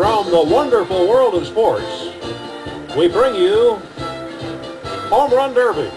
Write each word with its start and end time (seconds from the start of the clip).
From 0.00 0.30
the 0.30 0.42
wonderful 0.42 1.06
world 1.06 1.34
of 1.34 1.46
sports, 1.46 2.08
we 2.96 3.06
bring 3.06 3.34
you 3.34 3.74
Home 5.10 5.30
Run 5.30 5.52
Derby, 5.52 5.90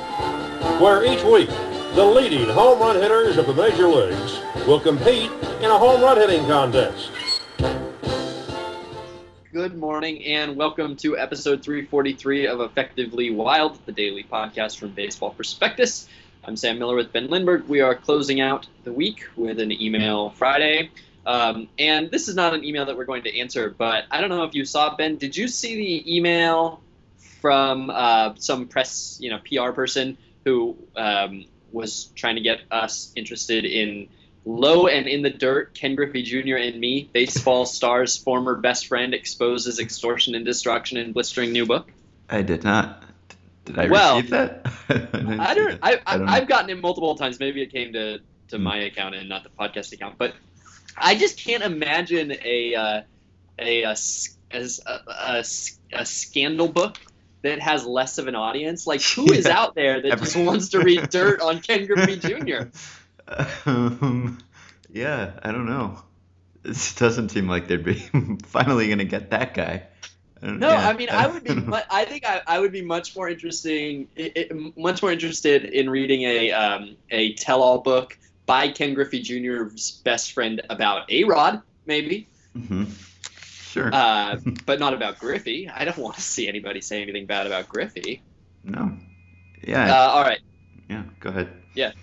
where 0.84 1.06
each 1.06 1.24
week 1.24 1.48
the 1.96 2.04
leading 2.04 2.50
home 2.50 2.82
run 2.82 2.98
hitters 2.98 3.38
of 3.38 3.48
the 3.48 3.54
major 3.54 3.88
leagues 3.88 4.42
will 4.68 4.82
compete 4.82 5.32
in 5.62 5.72
a 5.72 5.80
home 5.80 6.02
run 6.02 6.18
hitting 6.18 6.46
contest. 6.48 7.12
Good 9.54 9.78
morning 9.78 10.22
and 10.26 10.58
welcome 10.58 10.98
to 10.98 11.18
episode 11.18 11.64
343 11.64 12.48
of 12.48 12.60
Effectively 12.60 13.32
Wild, 13.32 13.80
the 13.86 13.94
daily 13.94 14.26
podcast 14.30 14.80
from 14.80 14.90
Baseball 14.90 15.30
Prospectus. 15.30 16.10
I'm 16.44 16.58
Sam 16.58 16.78
Miller 16.78 16.98
with 16.98 17.14
Ben 17.14 17.28
Lindbergh. 17.30 17.70
We 17.70 17.80
are 17.80 17.96
closing 17.96 18.42
out 18.42 18.68
the 18.84 18.92
week 18.92 19.24
with 19.38 19.62
an 19.62 19.72
email 19.72 20.32
Friday. 20.32 20.90
Um, 21.26 21.70
and 21.80 22.12
this 22.12 22.28
is 22.28 22.36
not 22.36 22.54
an 22.54 22.64
email 22.64 22.86
that 22.86 22.98
we're 22.98 23.06
going 23.06 23.24
to 23.24 23.40
answer, 23.40 23.74
but 23.78 24.06
I 24.12 24.20
don't 24.22 24.30
know 24.30 24.44
if 24.44 24.54
you 24.56 24.66
saw 24.66 24.96
Ben. 24.96 25.16
Did 25.18 25.38
you 25.38 25.48
see 25.48 25.76
the 25.76 26.16
email 26.18 26.82
from 27.42 27.90
uh, 27.90 28.34
some 28.38 28.68
press, 28.68 29.18
you 29.22 29.30
know, 29.30 29.40
PR 29.40 29.72
person 29.72 30.18
who 30.46 30.78
um, 30.96 31.46
was 31.72 32.06
trying 32.16 32.36
to 32.36 32.42
get 32.42 32.60
us 32.72 33.12
interested 33.16 33.66
in 33.66 34.10
low 34.46 34.88
and 34.88 35.08
in 35.08 35.22
the 35.22 35.30
dirt? 35.30 35.74
Ken 35.74 35.96
Griffey 35.96 36.24
Jr. 36.24 36.58
and 36.58 36.80
me, 36.80 37.10
baseball 37.14 37.66
star's 37.66 38.18
former 38.18 38.56
best 38.56 38.88
friend, 38.88 39.14
exposes 39.14 39.80
extortion 39.80 40.36
and 40.36 40.44
destruction 40.46 40.98
in 40.98 41.14
blistering 41.14 41.52
new 41.54 41.66
book. 41.66 41.92
I 42.30 42.42
did 42.42 42.64
not. 42.64 43.04
Did 43.66 43.80
I 43.80 43.88
Well, 43.88 44.18
receive 44.18 44.32
that? 44.32 44.66
I, 44.90 45.52
I 45.52 45.54
don't. 45.54 45.70
that. 45.72 45.80
I, 45.82 46.02
I, 46.06 46.18
don't 46.18 46.28
I've 46.30 46.48
gotten 46.50 46.70
it 46.70 46.82
multiple 46.82 47.16
times. 47.16 47.40
Maybe 47.40 47.62
it 47.62 47.72
came 47.72 47.94
to 47.94 48.20
to 48.50 48.58
Hmm. 48.58 48.64
my 48.64 48.78
account 48.80 49.16
and 49.16 49.30
not 49.30 49.44
the 49.44 49.50
podcast 49.50 49.94
account. 49.94 50.18
But 50.18 50.34
I 50.98 51.16
just 51.16 51.38
can't 51.44 51.64
imagine 51.64 52.32
a 52.44 52.76
uh, 52.76 53.02
a, 53.60 53.84
a 53.84 53.96
a, 54.52 54.68
a 54.86 55.44
a 55.94 56.06
scandal 56.06 56.68
book 56.68 56.98
that 57.42 57.60
has 57.60 57.86
less 57.86 58.18
of 58.18 58.28
an 58.28 58.36
audience. 58.36 58.88
Like 58.88 59.02
who 59.02 59.32
is 59.32 59.46
Yeah. 59.46 59.60
out 59.60 59.76
there 59.76 60.02
that 60.02 60.20
just 60.20 60.36
wants 60.36 60.70
to 60.70 60.80
read 60.80 61.10
dirt 61.10 61.42
on 61.42 61.60
Ken 61.62 61.86
Griffey 61.88 62.18
Jr. 62.18 62.70
Um, 63.66 64.40
yeah, 64.92 65.32
I 65.44 65.52
don't 65.52 65.66
know. 65.66 66.00
It 66.64 66.94
doesn't 66.98 67.30
seem 67.30 67.48
like 67.48 67.68
they'd 67.68 67.84
be 67.84 67.96
finally 68.46 68.90
gonna 68.90 69.06
get 69.06 69.32
that 69.32 69.54
guy. 69.54 69.84
I 70.42 70.48
No, 70.48 70.70
yeah, 70.70 70.90
I 70.90 70.94
mean 70.94 71.10
I 71.10 71.28
would 71.28 71.44
be. 71.44 71.54
mu- 71.56 71.74
I 71.90 72.06
think 72.06 72.26
I, 72.26 72.42
I 72.46 72.60
would 72.60 72.72
be 72.72 72.82
much 72.82 73.16
more 73.16 73.30
interesting, 73.30 74.08
i- 74.18 74.32
i- 74.36 74.72
much 74.76 75.02
more 75.02 75.12
interested 75.12 75.66
in 75.66 75.90
reading 75.90 76.24
a 76.24 76.52
um, 76.52 76.96
a 77.10 77.34
tell-all 77.34 77.80
book 77.80 78.18
by 78.46 78.70
Ken 78.70 78.94
Griffey 78.94 79.22
Jr.'s 79.22 80.02
best 80.04 80.32
friend 80.34 80.62
about 80.70 81.12
A 81.12 81.24
Rod, 81.24 81.62
maybe. 81.86 82.28
Mhm. 82.58 82.88
Sure. 83.72 83.90
uh, 83.92 84.38
but 84.68 84.80
not 84.80 84.94
about 84.94 85.18
Griffey. 85.20 85.68
I 85.68 85.86
don't 85.86 85.98
want 85.98 86.16
to 86.16 86.22
see 86.22 86.48
anybody 86.48 86.80
say 86.82 87.02
anything 87.02 87.26
bad 87.26 87.48
about 87.48 87.68
Griffey. 87.70 88.22
no. 88.64 88.82
Uh, 88.82 88.90
Yeah. 89.68 89.96
all 89.98 90.22
right, 90.22 90.42
yeah. 90.90 91.04
Go 91.22 91.30
ahead. 91.30 91.50
Yeah. 91.74 91.94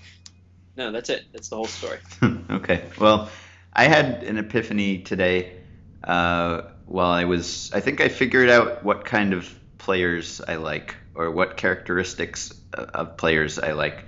No, 0.77 0.91
that's 0.93 1.11
it. 1.11 1.27
That's 1.33 1.49
the 1.51 1.57
whole 1.57 1.67
story. 1.67 1.99
okay. 2.51 2.85
Well, 2.99 3.29
I 3.73 3.85
had 3.85 4.23
an 4.25 4.39
epiphany 4.39 5.03
today 5.03 5.59
uh, 6.03 6.63
while 6.87 7.11
I 7.11 7.25
was. 7.25 7.71
I 7.75 7.81
think 7.81 8.01
I 8.01 8.09
figured 8.09 8.49
out 8.49 8.83
what 8.83 9.05
kind 9.05 9.33
of 9.35 9.49
players 9.79 10.41
I 10.41 10.57
like, 10.57 10.97
or 11.15 11.31
what 11.31 11.57
characteristics 11.59 12.53
of 12.73 13.17
players 13.19 13.59
I 13.59 13.73
like, 13.73 14.07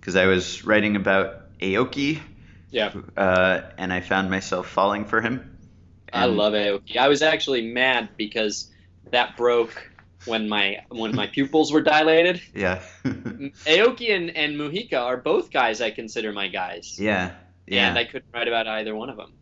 because 0.00 0.16
I 0.16 0.26
was 0.26 0.64
writing 0.64 0.96
about 0.96 1.42
Aoki, 1.64 2.20
Yeah, 2.70 2.92
uh, 3.16 3.62
and 3.78 3.92
I 3.92 4.00
found 4.00 4.30
myself 4.30 4.68
falling 4.68 5.04
for 5.04 5.20
him. 5.20 5.56
I 6.12 6.26
love 6.26 6.52
Aoki. 6.52 6.96
I 6.96 7.08
was 7.08 7.22
actually 7.22 7.66
mad 7.72 8.10
because 8.16 8.70
that 9.10 9.36
broke 9.36 9.90
when 10.26 10.48
my 10.48 10.78
when 10.88 11.14
my 11.14 11.26
pupils 11.32 11.72
were 11.72 11.82
dilated. 11.82 12.40
Yeah. 12.54 12.82
Aoki 13.04 14.14
and, 14.14 14.30
and 14.36 14.56
Mujica 14.56 15.00
are 15.00 15.16
both 15.16 15.50
guys 15.50 15.80
I 15.80 15.90
consider 15.90 16.32
my 16.32 16.48
guys, 16.48 16.98
yeah. 16.98 17.32
Yeah. 17.66 17.88
and 17.88 17.98
I 17.98 18.04
couldn't 18.04 18.30
write 18.32 18.48
about 18.48 18.66
either 18.66 18.94
one 18.94 19.10
of 19.10 19.16
them. 19.16 19.32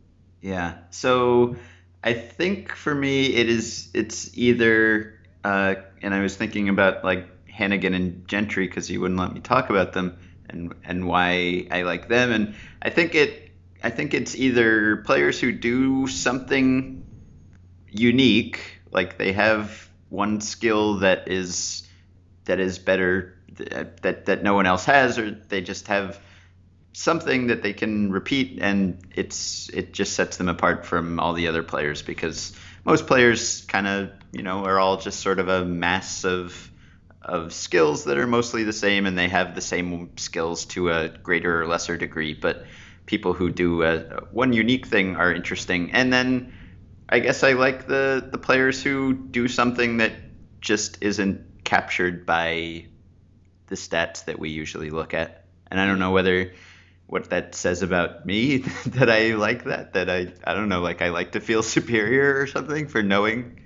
Yeah. 0.41 0.79
So 0.91 1.57
I 2.03 2.15
think 2.15 2.75
for 2.75 2.95
me 2.95 3.35
it 3.35 3.49
is 3.49 3.91
it's 3.95 4.37
either 4.37 5.19
uh, 5.45 5.75
and 6.01 6.15
I 6.15 6.21
was 6.21 6.37
thinking 6.37 6.69
about 6.69 7.05
like 7.05 7.29
Hanigan 7.47 7.95
and 7.95 8.27
Gentry 8.27 8.67
because 8.67 8.89
he 8.89 8.99
wouldn't 8.99 9.21
let 9.21 9.33
me 9.33 9.41
talk 9.41 9.71
about 9.71 9.93
them 9.93 10.19
and 10.49 10.75
and 10.85 11.07
why 11.07 11.67
I 11.71 11.83
like 11.83 12.09
them. 12.09 12.33
And 12.33 12.55
I 12.81 12.91
think 12.91 13.15
it 13.15 13.51
I 13.83 13.91
think 13.91 14.15
it's 14.15 14.35
either 14.35 14.99
players 14.99 15.41
who 15.41 15.53
do 15.53 16.07
something 16.07 17.05
unique 17.89 18.81
like 18.91 19.19
they 19.19 19.33
have 19.33 19.89
one 20.09 20.41
skill 20.41 20.99
that 20.99 21.29
is 21.29 21.87
that 22.45 22.61
is 22.61 22.79
better 22.79 23.35
that 23.57 24.25
that, 24.25 24.43
no 24.43 24.55
one 24.55 24.67
else 24.67 24.85
has 24.87 25.19
or 25.19 25.31
they 25.31 25.61
just 25.61 25.89
have 25.89 26.19
something 26.95 27.49
that 27.49 27.63
they 27.63 27.73
can 27.73 28.11
repeat 28.11 28.59
and 28.61 28.99
it's 29.15 29.69
it 29.71 29.93
just 29.93 30.15
sets 30.15 30.37
them 30.37 30.49
apart 30.49 30.87
from 30.87 31.19
all 31.19 31.33
the 31.33 31.49
other 31.49 31.63
players 31.63 32.03
because 32.03 32.55
most 32.85 33.07
players 33.07 33.63
kind 33.67 33.87
of 33.87 34.11
you 34.33 34.43
know 34.43 34.65
are 34.65 34.79
all 34.79 34.97
just 34.99 35.21
sort 35.21 35.39
of 35.39 35.49
a 35.49 35.65
mass 35.65 36.25
of 36.25 36.71
of 37.25 37.53
skills 37.53 38.05
that 38.05 38.19
are 38.19 38.27
mostly 38.27 38.65
the 38.65 38.73
same 38.73 39.07
and 39.07 39.17
they 39.17 39.29
have 39.29 39.55
the 39.55 39.61
same 39.61 40.17
skills 40.17 40.65
to 40.67 40.91
a 40.91 41.09
greater 41.09 41.63
or 41.63 41.67
lesser 41.67 41.97
degree 41.97 42.35
but 42.35 42.65
people 43.07 43.33
who 43.33 43.51
do 43.51 43.83
a, 43.83 43.99
one 44.31 44.53
unique 44.53 44.87
thing 44.87 45.17
are 45.17 45.33
interesting. 45.33 45.93
And 45.93 46.13
then 46.13 46.53
I 47.09 47.19
guess 47.19 47.43
I 47.43 47.53
like 47.53 47.87
the 47.87 48.27
the 48.31 48.39
players 48.39 48.83
who 48.83 49.13
do 49.13 49.49
something 49.49 49.99
that 49.99 50.13
just 50.61 50.99
isn't 51.01 51.65
captured 51.65 52.25
by 52.25 52.87
the 53.67 53.75
stats 53.75 54.25
that 54.27 54.39
we 54.39 54.51
usually 54.51 54.91
look 54.91 55.15
at. 55.15 55.45
And 55.71 55.81
I 55.81 55.87
don't 55.87 55.99
know 55.99 56.13
whether 56.13 56.53
what 57.07 57.31
that 57.31 57.55
says 57.55 57.83
about 57.83 58.25
me 58.25 58.59
that 58.87 59.11
I 59.11 59.35
like 59.35 59.65
that 59.65 59.95
that 59.95 60.09
I 60.09 60.33
I 60.45 60.55
don't 60.55 60.69
know 60.69 60.81
like 60.81 61.03
I 61.03 61.11
like 61.11 61.33
to 61.33 61.41
feel 61.41 61.63
superior 61.77 62.41
or 62.41 62.47
something 62.47 62.89
for 62.89 63.03
knowing 63.03 63.61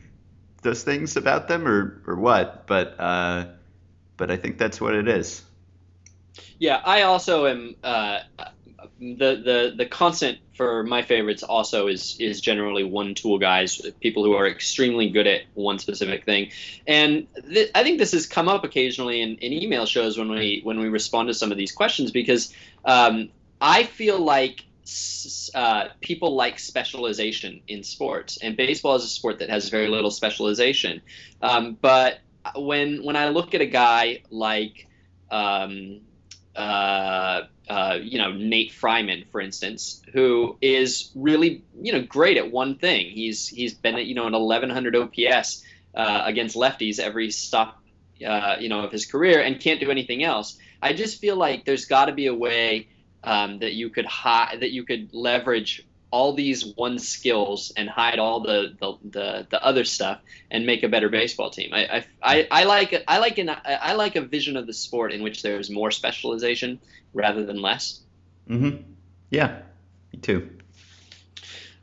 those 0.66 0.82
things 0.82 1.16
about 1.16 1.48
them 1.48 1.66
or 1.66 2.02
or 2.06 2.16
what 2.16 2.66
but 2.66 2.98
uh 2.98 3.46
but 4.16 4.30
I 4.30 4.36
think 4.36 4.58
that's 4.58 4.80
what 4.80 4.94
it 4.94 5.08
is 5.08 5.46
Yeah, 6.58 6.80
I 6.84 7.02
also 7.02 7.46
am. 7.46 7.76
Uh, 7.82 8.20
the 8.98 9.36
the 9.36 9.74
the 9.76 9.86
constant 9.86 10.38
for 10.54 10.82
my 10.82 11.02
favorites 11.02 11.42
also 11.42 11.86
is 11.86 12.16
is 12.18 12.40
generally 12.40 12.84
one 12.84 13.14
tool 13.14 13.38
guys, 13.38 13.80
people 14.00 14.24
who 14.24 14.34
are 14.34 14.46
extremely 14.46 15.10
good 15.10 15.26
at 15.26 15.42
one 15.54 15.78
specific 15.78 16.24
thing, 16.24 16.50
and 16.86 17.26
th- 17.52 17.70
I 17.74 17.82
think 17.82 17.98
this 17.98 18.12
has 18.12 18.26
come 18.26 18.48
up 18.48 18.64
occasionally 18.64 19.20
in, 19.20 19.36
in 19.36 19.52
email 19.52 19.86
shows 19.86 20.18
when 20.18 20.30
we 20.30 20.60
when 20.64 20.80
we 20.80 20.88
respond 20.88 21.28
to 21.28 21.34
some 21.34 21.52
of 21.52 21.58
these 21.58 21.72
questions 21.72 22.10
because 22.10 22.52
um, 22.84 23.30
I 23.60 23.84
feel 23.84 24.18
like. 24.18 24.64
Uh, 25.54 25.88
people 26.00 26.36
like 26.36 26.58
specialization 26.58 27.60
in 27.66 27.82
sports, 27.82 28.38
and 28.40 28.56
baseball 28.56 28.94
is 28.94 29.04
a 29.04 29.08
sport 29.08 29.40
that 29.40 29.50
has 29.50 29.68
very 29.68 29.88
little 29.88 30.10
specialization. 30.10 31.02
Um, 31.42 31.76
but 31.80 32.20
when 32.54 33.02
when 33.04 33.16
I 33.16 33.30
look 33.30 33.54
at 33.54 33.60
a 33.60 33.66
guy 33.66 34.22
like 34.30 34.86
um, 35.30 36.02
uh, 36.54 37.42
uh, 37.68 37.98
you 38.00 38.18
know 38.18 38.32
Nate 38.32 38.72
Freiman, 38.72 39.26
for 39.30 39.40
instance, 39.40 40.02
who 40.12 40.56
is 40.60 41.10
really 41.14 41.64
you 41.80 41.92
know 41.92 42.02
great 42.02 42.36
at 42.36 42.50
one 42.50 42.76
thing. 42.76 43.10
He's 43.10 43.48
he's 43.48 43.74
been 43.74 43.96
at 43.96 44.06
you 44.06 44.14
know 44.14 44.26
an 44.26 44.32
1100 44.32 44.96
OPS 44.96 45.64
uh, 45.94 46.22
against 46.24 46.56
lefties 46.56 46.98
every 46.98 47.30
stop 47.30 47.82
uh, 48.26 48.56
you 48.60 48.68
know 48.68 48.80
of 48.80 48.92
his 48.92 49.06
career 49.06 49.40
and 49.40 49.60
can't 49.60 49.80
do 49.80 49.90
anything 49.90 50.22
else. 50.22 50.58
I 50.80 50.92
just 50.92 51.20
feel 51.20 51.36
like 51.36 51.64
there's 51.64 51.86
got 51.86 52.06
to 52.06 52.12
be 52.12 52.26
a 52.26 52.34
way 52.34 52.88
um, 53.24 53.58
that 53.60 53.72
you 53.72 53.90
could 53.90 54.06
hi- 54.06 54.56
that 54.60 54.70
you 54.70 54.84
could 54.84 55.12
leverage 55.12 55.86
all 56.12 56.32
these 56.32 56.64
one 56.76 56.98
skills 56.98 57.72
and 57.76 57.88
hide 57.88 58.18
all 58.18 58.40
the, 58.40 58.74
the, 58.80 58.92
the, 59.10 59.46
the 59.50 59.62
other 59.62 59.84
stuff 59.84 60.20
and 60.50 60.64
make 60.64 60.82
a 60.84 60.88
better 60.88 61.08
baseball 61.08 61.50
team. 61.50 61.70
I, 61.74 61.96
I, 61.96 62.04
I, 62.22 62.48
I 62.50 62.64
like 62.64 63.04
I 63.08 63.18
like 63.18 63.38
an 63.38 63.50
I 63.64 63.94
like 63.94 64.14
a 64.16 64.20
vision 64.22 64.56
of 64.56 64.66
the 64.66 64.72
sport 64.72 65.12
in 65.12 65.22
which 65.22 65.42
there 65.42 65.58
is 65.58 65.68
more 65.68 65.90
specialization 65.90 66.78
rather 67.12 67.44
than 67.44 67.60
less. 67.60 68.00
mm-hmm 68.48 68.82
yeah 69.30 69.62
me 70.12 70.20
too 70.20 70.48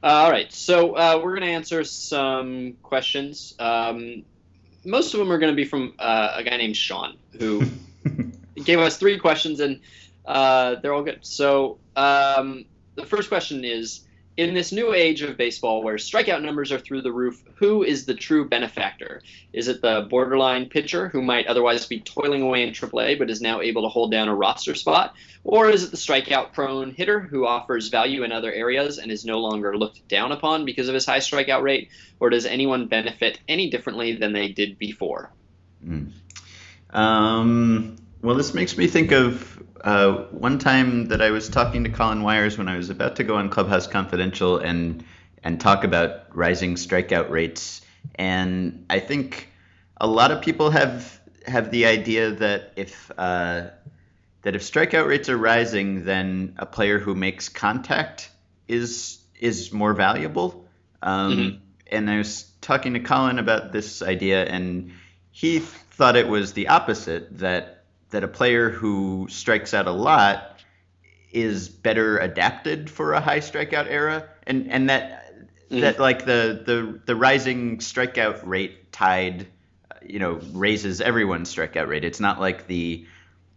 Uh, 0.01 0.07
all 0.07 0.31
right, 0.31 0.51
so 0.51 0.95
uh, 0.97 1.19
we're 1.23 1.31
going 1.35 1.47
to 1.47 1.55
answer 1.55 1.83
some 1.85 2.73
questions. 2.83 3.53
Um, 3.57 4.23
most 4.83 5.13
of 5.13 5.19
them 5.19 5.31
are 5.31 5.37
going 5.37 5.51
to 5.51 5.55
be 5.55 5.63
from 5.63 5.93
uh, 5.97 6.33
a 6.35 6.43
guy 6.43 6.57
named 6.57 6.75
Sean 6.75 7.17
who 7.39 7.63
gave 8.63 8.79
us 8.79 8.97
three 8.97 9.17
questions 9.17 9.61
and 9.61 9.79
uh, 10.25 10.75
they're 10.75 10.93
all 10.93 11.03
good. 11.03 11.19
So 11.21 11.79
um, 11.95 12.65
the 12.95 13.05
first 13.05 13.29
question 13.29 13.63
is 13.63 14.05
in 14.35 14.53
this 14.55 14.71
new 14.71 14.93
age 14.93 15.21
of 15.21 15.37
baseball 15.37 15.83
where 15.83 15.95
strikeout 15.95 16.41
numbers 16.41 16.71
are 16.71 16.79
through 16.79 17.01
the 17.03 17.11
roof, 17.11 17.43
who 17.55 17.83
is 17.83 18.05
the 18.05 18.15
true 18.15 18.47
benefactor? 18.47 19.21
Is 19.51 19.67
it 19.67 19.81
the 19.81 20.07
borderline 20.09 20.69
pitcher 20.69 21.07
who 21.07 21.21
might 21.21 21.45
otherwise 21.45 21.85
be 21.85 21.99
toiling 21.99 22.41
away 22.41 22.63
in 22.63 22.71
AAA 22.71 23.19
but 23.19 23.29
is 23.29 23.41
now 23.41 23.61
able 23.61 23.83
to 23.83 23.89
hold 23.89 24.11
down 24.11 24.27
a 24.27 24.35
roster 24.35 24.73
spot? 24.73 25.13
Or 25.43 25.69
is 25.69 25.83
it 25.83 25.91
the 25.91 25.97
strikeout 25.97 26.53
prone 26.53 26.91
hitter 26.91 27.19
who 27.19 27.45
offers 27.45 27.89
value 27.89 28.23
in 28.23 28.31
other 28.31 28.51
areas 28.51 28.97
and 28.97 29.11
is 29.11 29.23
no 29.23 29.39
longer 29.39 29.77
looked 29.77 30.07
down 30.07 30.31
upon 30.31 30.65
because 30.65 30.87
of 30.87 30.95
his 30.95 31.05
high 31.05 31.19
strikeout 31.19 31.61
rate? 31.61 31.89
Or 32.19 32.29
does 32.31 32.45
anyone 32.45 32.87
benefit 32.87 33.39
any 33.47 33.69
differently 33.69 34.15
than 34.15 34.33
they 34.33 34.47
did 34.47 34.79
before? 34.79 35.31
Mm. 35.85 36.11
Um, 36.89 37.97
well, 38.23 38.35
this 38.35 38.53
makes 38.53 38.77
me 38.77 38.87
think 38.87 39.11
of 39.11 39.62
uh, 39.83 40.25
one 40.31 40.59
time 40.59 41.07
that 41.07 41.21
I 41.21 41.31
was 41.31 41.49
talking 41.49 41.83
to 41.83 41.89
Colin 41.89 42.23
Wyers 42.23 42.57
when 42.57 42.67
I 42.67 42.77
was 42.77 42.89
about 42.89 43.17
to 43.17 43.23
go 43.23 43.35
on 43.35 43.49
Clubhouse 43.49 43.87
Confidential 43.87 44.57
and 44.57 45.03
and 45.43 45.59
talk 45.59 45.83
about 45.83 46.35
rising 46.35 46.75
strikeout 46.75 47.29
rates, 47.29 47.81
and 48.15 48.85
I 48.89 48.99
think 48.99 49.49
a 49.97 50.07
lot 50.07 50.31
of 50.31 50.41
people 50.41 50.69
have 50.69 51.19
have 51.45 51.69
the 51.71 51.85
idea 51.85 52.31
that 52.31 52.71
if 52.77 53.11
uh, 53.17 53.67
that 54.43 54.55
if 54.55 54.61
strikeout 54.61 55.07
rates 55.07 55.27
are 55.29 55.37
rising, 55.37 56.05
then 56.05 56.55
a 56.57 56.65
player 56.65 56.99
who 56.99 57.13
makes 57.13 57.49
contact 57.49 58.29
is 58.67 59.19
is 59.39 59.73
more 59.73 59.93
valuable. 59.93 60.65
Um, 61.01 61.31
mm-hmm. 61.37 61.57
And 61.91 62.09
I 62.09 62.17
was 62.17 62.43
talking 62.61 62.93
to 62.93 63.01
Colin 63.01 63.37
about 63.37 63.73
this 63.73 64.01
idea, 64.01 64.45
and 64.45 64.93
he 65.31 65.59
thought 65.59 66.15
it 66.15 66.27
was 66.27 66.53
the 66.53 66.69
opposite 66.69 67.39
that 67.39 67.72
that 68.13 68.23
a 68.23 68.27
player 68.27 68.69
who 68.69 69.27
strikes 69.29 69.73
out 69.73 69.87
a 69.87 69.91
lot 69.91 70.59
is 71.31 71.67
better 71.67 72.17
adapted 72.17 72.89
for 72.89 73.13
a 73.13 73.21
high 73.21 73.39
strikeout 73.39 73.87
era, 73.87 74.27
and 74.47 74.71
and 74.71 74.89
that 74.89 75.45
mm. 75.69 75.81
that 75.81 75.99
like 75.99 76.25
the 76.25 76.63
the 76.65 77.01
the 77.05 77.15
rising 77.15 77.77
strikeout 77.79 78.41
rate 78.43 78.91
tide, 78.91 79.47
you 80.01 80.19
know, 80.19 80.39
raises 80.53 81.01
everyone's 81.01 81.53
strikeout 81.53 81.87
rate. 81.87 82.03
It's 82.03 82.19
not 82.19 82.39
like 82.39 82.67
the 82.67 83.05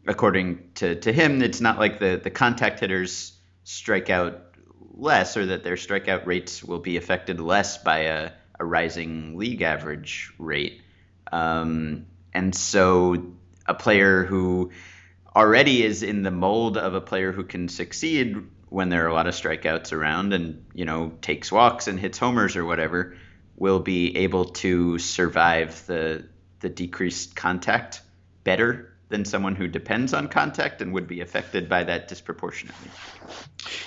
according 0.06 0.70
to, 0.74 0.94
to 1.00 1.12
him, 1.12 1.42
it's 1.42 1.60
not 1.60 1.78
like 1.78 1.98
the, 1.98 2.20
the 2.22 2.30
contact 2.30 2.80
hitters 2.80 3.32
strike 3.64 4.10
out 4.10 4.42
less 4.94 5.36
or 5.36 5.46
that 5.46 5.64
their 5.64 5.76
strikeout 5.76 6.26
rates 6.26 6.62
will 6.62 6.78
be 6.78 6.96
affected 6.96 7.40
less 7.40 7.78
by 7.78 7.98
a, 7.98 8.30
a 8.58 8.64
rising 8.64 9.36
league 9.36 9.62
average 9.62 10.32
rate. 10.38 10.80
Um, 11.32 12.06
and 12.32 12.54
so 12.54 13.32
a 13.68 13.74
player 13.74 14.24
who 14.24 14.70
already 15.34 15.82
is 15.82 16.02
in 16.02 16.22
the 16.22 16.30
mold 16.30 16.78
of 16.78 16.94
a 16.94 17.00
player 17.00 17.32
who 17.32 17.44
can 17.44 17.68
succeed 17.68 18.36
when 18.68 18.88
there 18.88 19.04
are 19.04 19.08
a 19.08 19.14
lot 19.14 19.26
of 19.26 19.34
strikeouts 19.34 19.92
around 19.92 20.32
and 20.32 20.64
you 20.74 20.84
know 20.84 21.12
takes 21.20 21.52
walks 21.52 21.88
and 21.88 22.00
hits 22.00 22.18
homers 22.18 22.56
or 22.56 22.64
whatever 22.64 23.16
will 23.56 23.80
be 23.80 24.16
able 24.16 24.46
to 24.46 24.98
survive 24.98 25.86
the 25.86 26.24
the 26.60 26.68
decreased 26.68 27.36
contact 27.36 28.00
better 28.44 28.92
than 29.08 29.24
someone 29.24 29.54
who 29.54 29.68
depends 29.68 30.12
on 30.12 30.28
contact 30.28 30.82
and 30.82 30.92
would 30.92 31.06
be 31.06 31.20
affected 31.20 31.68
by 31.68 31.84
that 31.84 32.08
disproportionately. 32.08 32.90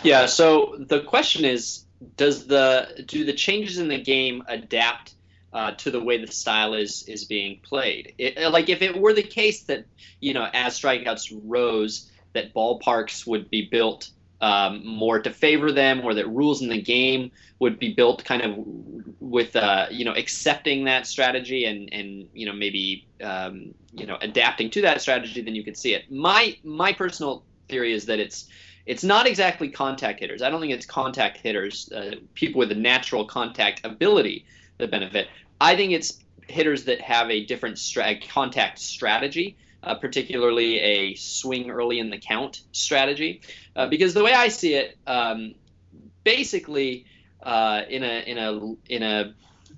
Yeah, 0.03 0.27
so 0.27 0.75
the 0.79 1.01
question 1.01 1.45
is 1.45 1.83
does 2.15 2.47
the 2.47 3.03
do 3.05 3.25
the 3.25 3.33
changes 3.33 3.77
in 3.77 3.89
the 3.89 4.01
game 4.01 4.43
adapt 4.47 5.13
uh, 5.53 5.71
to 5.71 5.91
the 5.91 6.03
way 6.03 6.17
the 6.17 6.31
style 6.31 6.73
is 6.73 7.03
is 7.07 7.25
being 7.25 7.59
played. 7.63 8.13
It, 8.17 8.37
uh, 8.37 8.49
like 8.49 8.69
if 8.69 8.81
it 8.81 8.99
were 8.99 9.13
the 9.13 9.23
case 9.23 9.63
that 9.63 9.85
you 10.19 10.33
know 10.33 10.47
as 10.53 10.79
strikeouts 10.79 11.31
rose, 11.43 12.09
that 12.33 12.53
ballparks 12.53 13.25
would 13.25 13.49
be 13.49 13.67
built 13.69 14.09
um, 14.41 14.85
more 14.85 15.19
to 15.19 15.31
favor 15.31 15.71
them, 15.71 16.01
or 16.03 16.13
that 16.13 16.27
rules 16.27 16.61
in 16.61 16.69
the 16.69 16.81
game 16.81 17.31
would 17.59 17.77
be 17.77 17.93
built 17.93 18.23
kind 18.23 18.41
of 18.41 18.55
with 19.19 19.55
uh, 19.55 19.87
you 19.91 20.05
know 20.05 20.13
accepting 20.13 20.85
that 20.85 21.07
strategy 21.07 21.65
and 21.65 21.89
and 21.91 22.29
you 22.33 22.45
know 22.45 22.53
maybe 22.53 23.07
um, 23.21 23.73
you 23.91 24.05
know 24.05 24.17
adapting 24.21 24.69
to 24.69 24.81
that 24.81 25.01
strategy, 25.01 25.41
then 25.41 25.55
you 25.55 25.63
could 25.63 25.77
see 25.77 25.93
it. 25.93 26.11
My 26.11 26.57
my 26.63 26.93
personal 26.93 27.43
theory 27.67 27.93
is 27.93 28.05
that 28.05 28.19
it's 28.19 28.47
it's 28.85 29.03
not 29.03 29.27
exactly 29.27 29.69
contact 29.69 30.19
hitters. 30.19 30.41
I 30.41 30.49
don't 30.49 30.61
think 30.61 30.73
it's 30.73 30.85
contact 30.85 31.37
hitters, 31.37 31.91
uh, 31.91 32.15
people 32.33 32.59
with 32.59 32.71
a 32.71 32.75
natural 32.75 33.25
contact 33.25 33.81
ability 33.83 34.45
the 34.79 34.87
benefit. 34.87 35.27
I 35.61 35.75
think 35.75 35.91
it's 35.91 36.17
hitters 36.47 36.85
that 36.85 36.99
have 37.01 37.29
a 37.29 37.45
different 37.45 37.77
stra- 37.77 38.19
contact 38.19 38.79
strategy, 38.79 39.55
uh, 39.83 39.95
particularly 39.95 40.79
a 40.79 41.15
swing 41.15 41.69
early 41.69 41.99
in 41.99 42.09
the 42.09 42.17
count 42.17 42.61
strategy, 42.71 43.41
uh, 43.75 43.87
because 43.87 44.15
the 44.15 44.23
way 44.23 44.33
I 44.33 44.47
see 44.47 44.73
it, 44.73 44.97
um, 45.05 45.53
basically, 46.23 47.05
uh, 47.43 47.83
in 47.87 48.03
a 48.03 48.23
in 48.25 48.37
a 48.37 48.93
in 48.93 49.03
a 49.03 49.33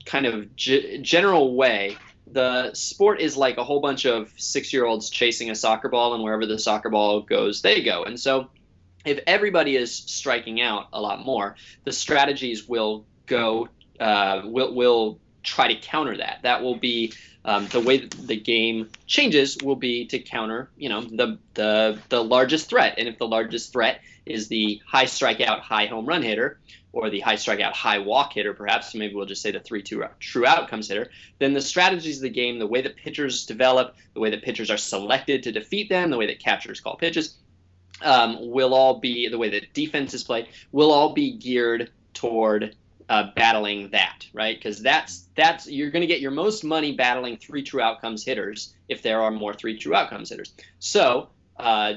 kind 0.06 0.26
of 0.26 0.56
g- 0.56 1.00
general 1.02 1.56
way, 1.56 1.98
the 2.32 2.74
sport 2.74 3.20
is 3.20 3.36
like 3.38 3.58
a 3.58 3.64
whole 3.64 3.82
bunch 3.82 4.06
of 4.06 4.32
six 4.38 4.72
year 4.72 4.86
olds 4.86 5.10
chasing 5.10 5.50
a 5.52 5.56
soccer 5.56 5.90
ball, 5.90 6.14
and 6.14 6.24
wherever 6.24 6.46
the 6.46 6.58
soccer 6.58 6.90
ball 6.90 7.22
goes, 7.22 7.62
they 7.62 7.84
go. 7.84 8.04
And 8.04 8.20
so, 8.20 8.50
if 9.06 9.20
everybody 9.28 9.76
is 9.76 9.94
striking 9.94 10.62
out 10.62 10.88
a 10.94 11.02
lot 11.02 11.26
more, 11.26 11.56
the 11.84 11.92
strategies 11.92 12.68
will 12.68 13.06
go 13.26 13.68
uh, 14.02 14.42
will 14.46 14.74
will 14.74 15.20
try 15.44 15.74
to 15.74 15.80
counter 15.80 16.18
that. 16.18 16.40
That 16.44 16.62
will 16.62 16.76
be 16.76 17.14
um, 17.46 17.68
the 17.68 17.80
way 17.80 18.06
the 18.06 18.40
game 18.40 18.90
changes 19.08 19.58
will 19.64 19.76
be 19.76 20.06
to 20.08 20.20
counter, 20.20 20.70
you 20.76 20.90
know, 20.90 21.02
the 21.02 21.40
the 21.54 22.00
the 22.10 22.24
largest 22.24 22.70
threat. 22.70 22.96
And 22.98 23.08
if 23.08 23.18
the 23.18 23.28
largest 23.28 23.72
threat 23.72 24.02
is 24.26 24.48
the 24.48 24.82
high 24.86 25.06
strikeout, 25.06 25.62
high 25.62 25.86
home 25.86 26.06
run 26.06 26.22
hitter, 26.22 26.60
or 26.94 27.10
the 27.10 27.22
high 27.22 27.36
strikeout, 27.36 27.74
high 27.74 28.00
walk 28.00 28.34
hitter, 28.34 28.54
perhaps, 28.54 28.94
maybe 28.94 29.16
we'll 29.16 29.26
just 29.26 29.42
say 29.42 29.52
the 29.52 29.60
three 29.60 29.82
two 29.82 30.04
true 30.20 30.46
outcomes 30.46 30.88
hitter, 30.88 31.10
then 31.40 31.54
the 31.54 31.62
strategies 31.62 32.18
of 32.18 32.24
the 32.24 32.30
game, 32.30 32.60
the 32.60 32.68
way 32.68 32.82
that 32.82 32.96
pitchers 32.96 33.46
develop, 33.46 33.96
the 34.14 34.20
way 34.20 34.32
that 34.32 34.44
pitchers 34.44 34.70
are 34.70 34.78
selected 34.78 35.44
to 35.44 35.52
defeat 35.52 35.90
them, 35.90 36.10
the 36.10 36.18
way 36.18 36.28
that 36.28 36.40
catchers 36.40 36.80
call 36.80 36.96
pitches, 36.96 37.38
um, 38.02 38.38
will 38.52 38.74
all 38.74 39.00
be 39.00 39.30
the 39.30 39.38
way 39.38 39.50
that 39.50 39.74
defense 39.74 40.14
is 40.14 40.24
played, 40.24 40.48
will 40.72 40.92
all 40.92 41.14
be 41.14 41.38
geared 41.38 41.92
toward 42.14 42.76
uh, 43.10 43.32
battling 43.36 43.90
that, 43.92 44.26
right? 44.34 44.58
Because 44.58 44.82
that's 44.82 45.28
that's 45.36 45.68
you're 45.68 45.92
going 45.92 46.02
to 46.02 46.08
get 46.08 46.22
your 46.22 46.32
most 46.32 46.64
money 46.64 46.94
battling 46.94 47.38
three 47.38 47.64
true 47.64 47.82
outcomes 47.82 48.24
hitters 48.24 48.74
if 48.88 49.02
there 49.02 49.22
are 49.22 49.32
more 49.32 49.54
three 49.54 49.78
true 49.78 49.96
outcomes 49.96 50.30
hitters. 50.30 50.54
So 50.80 51.30
uh, 51.58 51.94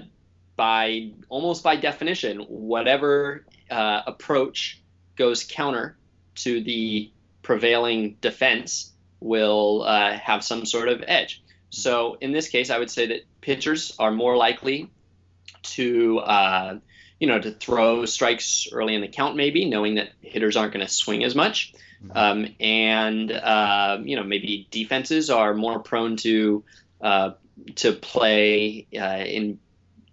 by 0.57 1.13
almost 1.29 1.63
by 1.63 1.77
definition, 1.77 2.41
whatever 2.41 3.45
uh, 3.71 4.03
approach 4.07 4.83
goes 5.17 5.45
counter 5.45 5.97
to 6.37 6.63
the 6.63 7.11
prevailing 7.43 8.17
defense 8.21 8.93
will 9.21 9.83
uh, 9.83 10.17
have 10.19 10.45
some 10.45 10.67
sort 10.67 10.89
of 10.89 11.03
edge. 11.07 11.43
So 11.71 12.17
in 12.21 12.33
this 12.33 12.49
case, 12.49 12.71
I 12.71 12.79
would 12.79 12.91
say 12.91 13.07
that 13.07 13.21
pitchers 13.41 13.95
are 13.99 14.11
more 14.11 14.37
likely 14.37 14.91
to 15.63 16.19
uh, 16.21 16.79
you 17.25 17.31
know, 17.31 17.41
to 17.41 17.51
throw 17.51 18.05
strikes 18.05 18.69
early 18.71 18.95
in 18.95 19.01
the 19.01 19.09
count, 19.09 19.35
maybe 19.35 19.65
knowing 19.65 19.95
that 19.95 20.11
hitters 20.21 20.59
aren't 20.59 20.75
going 20.75 20.87
to 20.87 20.93
swing 20.93 21.25
as 21.25 21.35
much. 21.35 21.73
Mm-hmm. 22.05 22.19
Um, 22.19 22.55
and 22.61 23.33
uh, 23.33 23.99
you 24.05 24.17
know, 24.17 24.25
maybe 24.25 24.69
defenses 24.71 25.31
are 25.31 25.55
more 25.55 25.79
prone 25.79 26.17
to 26.17 26.65
uh, 27.01 27.31
to 27.77 27.93
play 27.93 28.87
uh, 28.95 29.25
in 29.25 29.59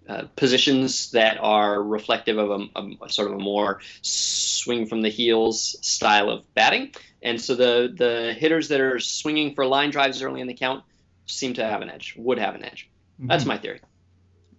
uh, 0.08 0.24
positions 0.38 1.12
that 1.12 1.38
are 1.42 1.84
reflective 1.84 2.38
of 2.38 2.50
a, 2.50 2.80
a, 2.80 2.90
a, 3.08 3.10
sort 3.10 3.30
of 3.30 3.34
a 3.38 3.44
more 3.44 3.82
swing 4.02 4.86
from 4.86 5.02
the 5.02 5.10
heels 5.10 5.76
style 5.82 6.30
of 6.30 6.54
batting. 6.54 6.94
And 7.22 7.42
so 7.42 7.56
the 7.56 7.94
the 7.94 8.34
hitters 8.38 8.70
that 8.70 8.80
are 8.80 9.00
swinging 9.00 9.54
for 9.54 9.66
line 9.66 9.90
drives 9.90 10.22
early 10.22 10.40
in 10.40 10.48
the 10.48 10.54
count 10.54 10.86
seem 11.26 11.56
to 11.56 11.66
have 11.66 11.82
an 11.82 11.90
edge, 11.90 12.16
would 12.18 12.40
have 12.40 12.56
an 12.56 12.64
edge. 12.64 12.90
Mm-hmm. 13.20 13.28
That's 13.28 13.46
my 13.46 13.58
theory. 13.58 13.82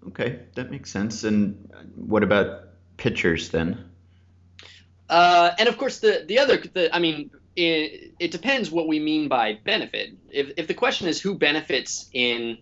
Okay, 0.08 0.40
that 0.54 0.70
makes 0.70 0.90
sense. 0.90 1.24
And 1.24 1.70
what 1.94 2.22
about 2.22 2.64
pitchers 2.96 3.50
then? 3.50 3.90
Uh, 5.08 5.50
and 5.58 5.68
of 5.68 5.78
course, 5.78 6.00
the 6.00 6.24
the 6.26 6.38
other, 6.38 6.58
the, 6.58 6.94
I 6.94 6.98
mean, 6.98 7.30
it, 7.54 8.14
it 8.18 8.30
depends 8.30 8.70
what 8.70 8.88
we 8.88 8.98
mean 8.98 9.28
by 9.28 9.58
benefit. 9.64 10.14
If 10.30 10.52
if 10.56 10.66
the 10.66 10.74
question 10.74 11.08
is 11.08 11.20
who 11.20 11.34
benefits 11.34 12.08
in 12.12 12.58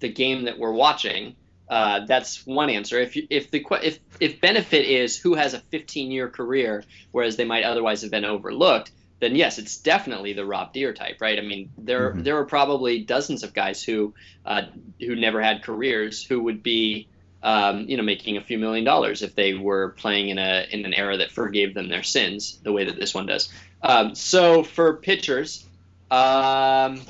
the 0.00 0.08
game 0.08 0.44
that 0.44 0.58
we're 0.58 0.72
watching, 0.72 1.36
uh, 1.68 2.04
that's 2.06 2.44
one 2.46 2.70
answer. 2.70 3.00
If 3.00 3.16
if 3.30 3.50
the 3.50 3.64
if 3.82 3.98
if 4.20 4.40
benefit 4.40 4.84
is 4.84 5.18
who 5.18 5.34
has 5.34 5.54
a 5.54 5.60
15 5.60 6.10
year 6.10 6.28
career, 6.28 6.84
whereas 7.12 7.36
they 7.36 7.44
might 7.44 7.64
otherwise 7.64 8.02
have 8.02 8.10
been 8.10 8.24
overlooked, 8.24 8.90
then 9.22 9.36
yes, 9.36 9.56
it's 9.56 9.76
definitely 9.76 10.32
the 10.32 10.44
Rob 10.44 10.72
Deer 10.72 10.92
type, 10.92 11.20
right? 11.20 11.38
I 11.38 11.42
mean, 11.42 11.70
there 11.78 12.10
mm-hmm. 12.10 12.24
there 12.24 12.36
are 12.38 12.44
probably 12.44 13.04
dozens 13.04 13.44
of 13.44 13.54
guys 13.54 13.80
who 13.80 14.14
uh, 14.44 14.62
who 14.98 15.14
never 15.14 15.40
had 15.40 15.62
careers 15.62 16.24
who 16.24 16.42
would 16.42 16.60
be 16.60 17.06
um, 17.40 17.88
you 17.88 17.96
know 17.96 18.02
making 18.02 18.36
a 18.36 18.40
few 18.40 18.58
million 18.58 18.84
dollars 18.84 19.22
if 19.22 19.36
they 19.36 19.54
were 19.54 19.90
playing 19.90 20.30
in 20.30 20.38
a 20.38 20.66
in 20.72 20.84
an 20.84 20.92
era 20.92 21.18
that 21.18 21.30
forgave 21.30 21.72
them 21.72 21.88
their 21.88 22.02
sins 22.02 22.58
the 22.64 22.72
way 22.72 22.84
that 22.84 22.96
this 22.96 23.14
one 23.14 23.26
does. 23.26 23.48
Um, 23.80 24.16
so 24.16 24.64
for 24.64 24.96
pitchers, 24.96 25.64
um, 26.10 27.00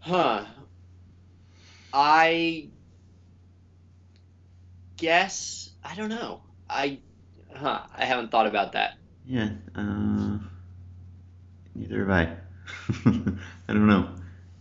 huh, 0.00 0.46
I 1.92 2.68
guess 4.96 5.68
I 5.84 5.94
don't 5.96 6.08
know. 6.08 6.40
I 6.70 6.98
Huh, 7.54 7.82
I 7.94 8.06
haven't 8.06 8.30
thought 8.30 8.46
about 8.46 8.72
that. 8.72 8.94
Yeah. 9.26 9.50
Uh, 9.74 10.38
neither 11.74 12.00
have 12.00 12.10
I. 12.10 12.36
I 13.68 13.72
don't 13.72 13.86
know. 13.86 14.10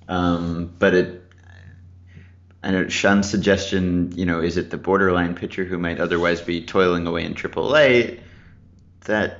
Um, 0.07 0.73
but 0.77 0.93
it. 0.93 1.17
I 2.63 2.71
know 2.71 2.87
Sean's 2.89 3.29
suggestion. 3.29 4.11
You 4.15 4.25
know, 4.25 4.41
is 4.41 4.57
it 4.57 4.69
the 4.69 4.77
borderline 4.77 5.35
pitcher 5.35 5.65
who 5.65 5.77
might 5.77 5.99
otherwise 5.99 6.41
be 6.41 6.65
toiling 6.65 7.07
away 7.07 7.25
in 7.25 7.33
AAA? 7.33 8.19
That 9.05 9.39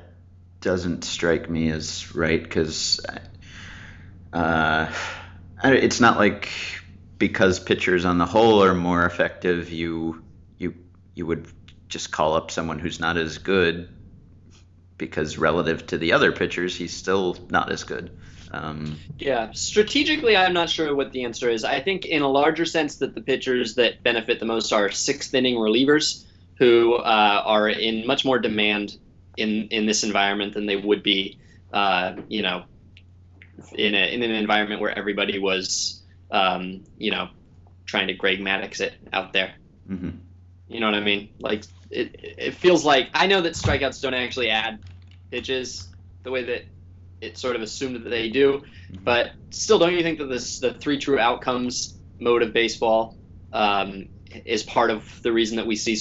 doesn't 0.59 1.03
strike 1.03 1.49
me 1.49 1.69
as 1.71 2.15
right 2.15 2.41
because. 2.41 2.99
Uh, 4.33 4.91
it's 5.63 5.99
not 5.99 6.17
like 6.17 6.49
because 7.17 7.59
pitchers 7.59 8.05
on 8.05 8.17
the 8.17 8.25
whole 8.25 8.63
are 8.63 8.73
more 8.73 9.05
effective, 9.05 9.69
you 9.71 10.23
you 10.57 10.73
you 11.13 11.25
would 11.25 11.47
just 11.87 12.11
call 12.11 12.33
up 12.33 12.49
someone 12.49 12.79
who's 12.79 12.99
not 12.99 13.17
as 13.17 13.37
good 13.37 13.89
because 15.01 15.37
relative 15.39 15.87
to 15.87 15.97
the 15.97 16.13
other 16.13 16.31
pitchers, 16.31 16.75
he's 16.75 16.95
still 16.95 17.35
not 17.49 17.71
as 17.71 17.83
good. 17.83 18.15
Um, 18.51 18.99
yeah, 19.17 19.51
strategically, 19.53 20.37
I'm 20.37 20.53
not 20.53 20.69
sure 20.69 20.93
what 20.95 21.11
the 21.11 21.23
answer 21.23 21.49
is. 21.49 21.63
I 21.63 21.81
think, 21.81 22.05
in 22.05 22.21
a 22.21 22.27
larger 22.29 22.65
sense, 22.65 22.97
that 22.97 23.15
the 23.15 23.21
pitchers 23.21 23.75
that 23.75 24.03
benefit 24.03 24.39
the 24.39 24.45
most 24.45 24.71
are 24.71 24.91
sixth 24.91 25.33
inning 25.33 25.55
relievers 25.55 26.23
who 26.59 26.93
uh, 26.95 27.43
are 27.45 27.67
in 27.67 28.05
much 28.05 28.23
more 28.23 28.37
demand 28.37 28.95
in 29.35 29.69
in 29.69 29.85
this 29.87 30.03
environment 30.03 30.53
than 30.53 30.67
they 30.67 30.75
would 30.75 31.01
be, 31.01 31.39
uh, 31.73 32.13
you 32.27 32.43
know, 32.43 32.65
in 33.73 33.95
a 33.95 34.13
in 34.13 34.21
an 34.21 34.31
environment 34.31 34.81
where 34.81 34.95
everybody 34.95 35.39
was, 35.39 36.03
um, 36.29 36.83
you 36.97 37.09
know, 37.09 37.29
trying 37.85 38.07
to 38.07 38.13
Greg 38.13 38.39
Maddux 38.39 38.81
it 38.81 38.93
out 39.11 39.33
there. 39.33 39.53
Mm-hmm. 39.89 40.11
You 40.67 40.79
know 40.79 40.85
what 40.85 40.95
I 40.95 41.01
mean? 41.01 41.29
Like 41.39 41.63
it, 41.89 42.15
it 42.21 42.53
feels 42.53 42.85
like 42.85 43.09
I 43.13 43.27
know 43.27 43.41
that 43.41 43.53
strikeouts 43.53 44.01
don't 44.01 44.13
actually 44.13 44.49
add 44.49 44.79
pitches 45.31 45.87
the 46.23 46.31
way 46.31 46.43
that 46.43 46.65
it's 47.21 47.39
sort 47.39 47.55
of 47.55 47.61
assumed 47.61 47.95
that 47.95 48.09
they 48.09 48.29
do, 48.29 48.63
mm-hmm. 48.91 49.03
but 49.03 49.31
still, 49.51 49.79
don't 49.79 49.93
you 49.93 50.03
think 50.03 50.19
that 50.19 50.25
this 50.25 50.59
the 50.59 50.73
three 50.73 50.99
true 50.99 51.19
outcomes 51.19 51.97
mode 52.19 52.41
of 52.41 52.53
baseball 52.53 53.15
um, 53.53 54.09
is 54.45 54.63
part 54.63 54.89
of 54.89 55.21
the 55.23 55.31
reason 55.31 55.57
that 55.57 55.67
we 55.67 55.75
see 55.75 55.97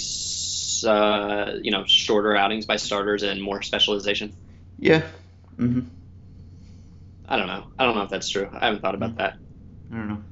uh, 0.87 1.53
you 1.63 1.71
know 1.71 1.85
shorter 1.87 2.37
outings 2.37 2.67
by 2.67 2.77
starters 2.77 3.23
and 3.23 3.43
more 3.43 3.63
specialization? 3.63 4.35
Yeah. 4.79 5.03
Mm-hmm. 5.57 5.81
I 7.29 7.37
don't 7.37 7.47
know. 7.47 7.67
I 7.79 7.85
don't 7.85 7.95
know 7.95 8.03
if 8.03 8.11
that's 8.11 8.29
true. 8.29 8.49
I 8.53 8.67
haven't 8.67 8.81
thought 8.81 8.95
about 8.95 9.17
that. 9.17 9.37
I 9.93 9.95
don't 9.95 10.09
know. 10.09 10.23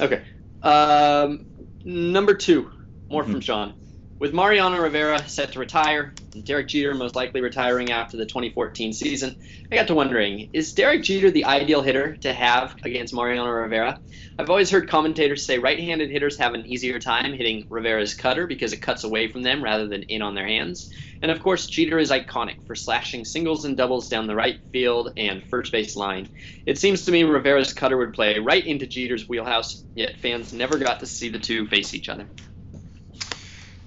Okay. 0.00 0.22
Um, 0.62 1.46
number 1.84 2.34
two, 2.34 2.70
more 3.10 3.22
mm-hmm. 3.22 3.32
from 3.32 3.40
Sean. 3.40 3.74
With 4.22 4.32
Mariano 4.32 4.80
Rivera 4.80 5.28
set 5.28 5.50
to 5.50 5.58
retire, 5.58 6.14
and 6.32 6.44
Derek 6.44 6.68
Jeter 6.68 6.94
most 6.94 7.16
likely 7.16 7.40
retiring 7.40 7.90
after 7.90 8.16
the 8.16 8.24
2014 8.24 8.92
season, 8.92 9.34
I 9.68 9.74
got 9.74 9.88
to 9.88 9.96
wondering 9.96 10.48
is 10.52 10.74
Derek 10.74 11.02
Jeter 11.02 11.32
the 11.32 11.44
ideal 11.44 11.82
hitter 11.82 12.14
to 12.18 12.32
have 12.32 12.76
against 12.84 13.12
Mariano 13.12 13.50
Rivera? 13.50 13.98
I've 14.38 14.48
always 14.48 14.70
heard 14.70 14.88
commentators 14.88 15.44
say 15.44 15.58
right 15.58 15.80
handed 15.80 16.12
hitters 16.12 16.38
have 16.38 16.54
an 16.54 16.66
easier 16.66 17.00
time 17.00 17.32
hitting 17.32 17.66
Rivera's 17.68 18.14
cutter 18.14 18.46
because 18.46 18.72
it 18.72 18.80
cuts 18.80 19.02
away 19.02 19.26
from 19.26 19.42
them 19.42 19.60
rather 19.60 19.88
than 19.88 20.04
in 20.04 20.22
on 20.22 20.36
their 20.36 20.46
hands. 20.46 20.88
And 21.20 21.32
of 21.32 21.40
course, 21.40 21.66
Jeter 21.66 21.98
is 21.98 22.12
iconic 22.12 22.58
for 22.64 22.76
slashing 22.76 23.24
singles 23.24 23.64
and 23.64 23.76
doubles 23.76 24.08
down 24.08 24.28
the 24.28 24.36
right 24.36 24.60
field 24.70 25.10
and 25.16 25.42
first 25.50 25.72
base 25.72 25.96
line. 25.96 26.28
It 26.64 26.78
seems 26.78 27.06
to 27.06 27.10
me 27.10 27.24
Rivera's 27.24 27.72
cutter 27.72 27.96
would 27.96 28.14
play 28.14 28.38
right 28.38 28.64
into 28.64 28.86
Jeter's 28.86 29.28
wheelhouse, 29.28 29.84
yet 29.96 30.20
fans 30.20 30.52
never 30.52 30.78
got 30.78 31.00
to 31.00 31.06
see 31.06 31.28
the 31.28 31.40
two 31.40 31.66
face 31.66 31.92
each 31.92 32.08
other. 32.08 32.28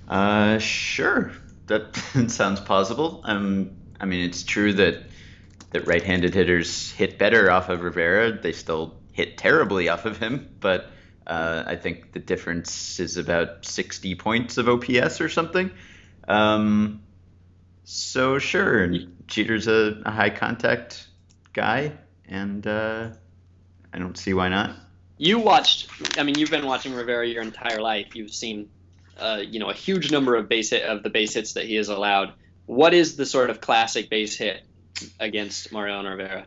Uh, 0.08 0.58
sure. 0.60 1.32
That 1.68 1.96
sounds 2.28 2.60
plausible. 2.60 3.22
Um, 3.24 3.72
I 4.00 4.06
mean, 4.06 4.26
it's 4.30 4.44
true 4.44 4.74
that 4.74 5.04
that 5.72 5.88
right-handed 5.88 6.34
hitters 6.34 6.92
hit 6.92 7.18
better 7.18 7.52
off 7.52 7.70
of 7.70 7.82
Rivera. 7.82 8.32
They 8.32 8.54
still 8.54 8.96
hit 9.12 9.38
terribly 9.38 9.90
off 9.90 10.06
of 10.06 10.18
him, 10.18 10.56
but 10.60 10.90
uh, 11.28 11.64
I 11.66 11.76
think 11.76 12.12
the 12.12 12.20
difference 12.20 13.00
is 13.00 13.18
about 13.18 13.66
60 13.66 14.16
points 14.16 14.58
of 14.58 14.70
OPS 14.70 15.22
or 15.22 15.30
something. 15.30 15.72
Um, 16.28 17.02
so 17.84 18.40
sure, 18.40 18.90
Jeter's 19.28 19.68
a, 19.68 20.02
a 20.06 20.12
high 20.12 20.30
contact 20.30 21.08
guy, 21.54 21.94
and 22.28 22.66
uh, 22.66 23.10
I 23.94 24.00
don't 24.00 24.18
see 24.18 24.34
why 24.34 24.50
not. 24.50 24.76
You 25.18 25.40
watched. 25.40 25.90
I 26.18 26.24
mean, 26.24 26.38
you've 26.38 26.52
been 26.52 26.66
watching 26.66 26.94
Rivera 26.94 27.28
your 27.28 27.42
entire 27.42 27.82
life. 27.82 28.16
You've 28.16 28.34
seen 28.34 28.70
uh, 29.18 29.42
you 29.46 29.60
know 29.60 29.70
a 29.70 29.74
huge 29.74 30.12
number 30.12 30.36
of 30.36 30.50
base 30.50 30.72
hit 30.72 30.84
of 30.84 31.04
the 31.04 31.10
base 31.10 31.34
hits 31.34 31.54
that 31.54 31.66
he 31.66 31.76
has 31.76 31.90
allowed. 31.90 32.34
What 32.66 32.94
is 32.94 33.16
the 33.16 33.26
sort 33.26 33.50
of 33.50 33.62
classic 33.62 34.10
base 34.10 34.36
hit 34.36 34.64
against 35.20 35.72
Mariano 35.72 36.10
Rivera? 36.10 36.46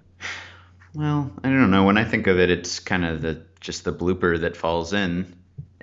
Well, 0.95 1.31
I 1.45 1.49
don't 1.49 1.71
know. 1.71 1.85
When 1.85 1.99
I 1.99 2.05
think 2.05 2.27
of 2.27 2.39
it, 2.39 2.51
it's 2.51 2.81
kind 2.81 3.05
of 3.05 3.23
the 3.23 3.43
just 3.61 3.85
the 3.85 3.93
blooper 3.93 4.41
that 4.41 4.57
falls 4.57 4.93
in, 4.93 5.35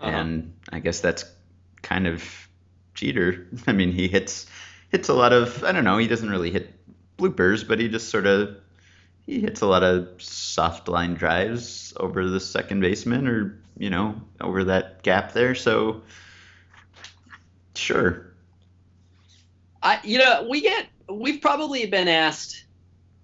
uh-huh. 0.02 0.10
and 0.10 0.54
I 0.72 0.80
guess 0.80 1.00
that's 1.00 1.26
kind 1.82 2.08
of 2.08 2.24
Jeter. 2.94 3.48
I 3.68 3.72
mean, 3.72 3.92
he 3.92 4.08
hits 4.08 4.46
hits 4.90 5.10
a 5.10 5.14
lot 5.14 5.34
of 5.34 5.64
I 5.64 5.72
don't 5.72 5.84
know. 5.84 5.98
He 5.98 6.08
doesn't 6.08 6.30
really 6.30 6.52
hit 6.52 6.74
bloopers, 7.18 7.68
but 7.68 7.80
he 7.80 7.88
just 7.88 8.10
sort 8.10 8.26
of 8.26 8.58
he 9.26 9.42
hits 9.42 9.62
a 9.62 9.68
lot 9.68 9.84
of 9.84 10.22
soft 10.22 10.88
line 10.88 11.16
drives 11.16 11.94
over 11.98 12.28
the 12.28 12.40
second 12.40 12.82
baseman 12.82 13.28
or 13.28 13.58
you 13.78 13.90
know 13.90 14.22
over 14.42 14.66
that 14.66 15.04
gap 15.04 15.34
there. 15.34 15.56
So 15.56 16.02
Sure. 17.78 18.34
I 19.82 20.00
you 20.04 20.18
know 20.18 20.48
we 20.50 20.62
get 20.62 20.88
we've 21.10 21.42
probably 21.42 21.86
been 21.86 22.08
asked, 22.08 22.66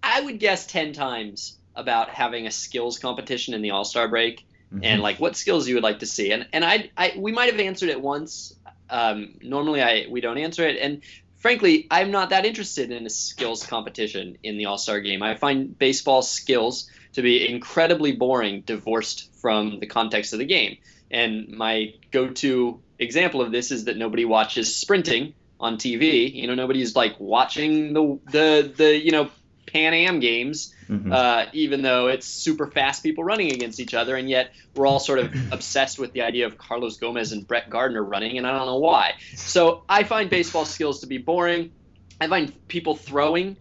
I 0.03 0.21
would 0.21 0.39
guess 0.39 0.65
ten 0.65 0.93
times 0.93 1.57
about 1.75 2.09
having 2.09 2.47
a 2.47 2.51
skills 2.51 2.99
competition 2.99 3.53
in 3.53 3.61
the 3.61 3.71
All 3.71 3.85
Star 3.85 4.07
break 4.07 4.45
mm-hmm. 4.73 4.83
and 4.83 5.01
like 5.01 5.19
what 5.19 5.35
skills 5.35 5.67
you 5.67 5.75
would 5.75 5.83
like 5.83 5.99
to 5.99 6.05
see 6.05 6.31
and 6.31 6.47
and 6.53 6.63
I 6.63 6.91
I 6.97 7.13
we 7.17 7.31
might 7.31 7.51
have 7.51 7.59
answered 7.59 7.89
it 7.89 8.01
once. 8.01 8.55
Um, 8.89 9.35
normally 9.41 9.81
I 9.81 10.07
we 10.09 10.19
don't 10.19 10.37
answer 10.37 10.67
it 10.67 10.77
and 10.77 11.01
frankly, 11.41 11.87
I'm 11.89 12.11
not 12.11 12.29
that 12.29 12.45
interested 12.45 12.91
in 12.91 13.05
a 13.05 13.09
skills 13.09 13.65
competition 13.65 14.37
in 14.43 14.57
the 14.57 14.65
All 14.65 14.77
Star 14.77 15.01
game. 15.01 15.23
I 15.23 15.35
find 15.35 15.77
baseball 15.77 16.21
skills 16.21 16.89
to 17.13 17.21
be 17.21 17.49
incredibly 17.49 18.13
boring, 18.13 18.61
divorced 18.61 19.33
from 19.41 19.79
the 19.79 19.87
context 19.87 20.33
of 20.33 20.39
the 20.39 20.45
game. 20.45 20.77
And 21.11 21.49
my 21.49 21.93
go 22.11 22.29
to 22.29 22.79
example 22.97 23.41
of 23.41 23.51
this 23.51 23.71
is 23.71 23.85
that 23.85 23.97
nobody 23.97 24.25
watches 24.25 24.75
sprinting 24.75 25.33
on 25.59 25.77
TV. 25.77 26.33
You 26.33 26.47
know, 26.47 26.55
nobody's 26.55 26.95
like 26.95 27.19
watching 27.19 27.93
the 27.93 28.19
the 28.31 28.73
the 28.75 28.97
you 28.97 29.11
know 29.11 29.29
Pan 29.67 29.93
Am 29.93 30.19
games, 30.19 30.73
mm-hmm. 30.89 31.11
uh, 31.11 31.45
even 31.53 31.81
though 31.81 32.07
it's 32.07 32.25
super 32.25 32.67
fast 32.67 33.03
people 33.03 33.23
running 33.23 33.51
against 33.51 33.79
each 33.79 33.93
other, 33.93 34.15
and 34.15 34.29
yet 34.29 34.53
we're 34.75 34.87
all 34.87 34.99
sort 34.99 35.19
of 35.19 35.33
obsessed 35.51 35.99
with 35.99 36.13
the 36.13 36.21
idea 36.21 36.45
of 36.45 36.57
Carlos 36.57 36.97
Gomez 36.97 37.31
and 37.31 37.47
Brett 37.47 37.69
Gardner 37.69 38.03
running, 38.03 38.37
and 38.37 38.47
I 38.47 38.57
don't 38.57 38.65
know 38.65 38.79
why. 38.79 39.13
So 39.35 39.83
I 39.87 40.03
find 40.03 40.29
baseball 40.29 40.65
skills 40.65 41.01
to 41.01 41.07
be 41.07 41.17
boring. 41.17 41.71
I 42.19 42.27
find 42.27 42.67
people 42.67 42.95
throwing 42.95 43.57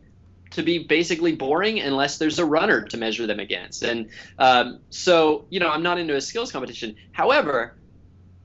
to 0.50 0.62
be 0.62 0.78
basically 0.78 1.34
boring 1.34 1.80
unless 1.80 2.18
there's 2.18 2.38
a 2.38 2.44
runner 2.44 2.82
to 2.82 2.96
measure 2.96 3.26
them 3.26 3.40
against. 3.40 3.82
And 3.82 4.08
um, 4.38 4.80
so, 4.90 5.46
you 5.48 5.60
know, 5.60 5.68
I'm 5.68 5.82
not 5.82 5.98
into 5.98 6.16
a 6.16 6.20
skills 6.20 6.50
competition. 6.50 6.96
However, 7.12 7.76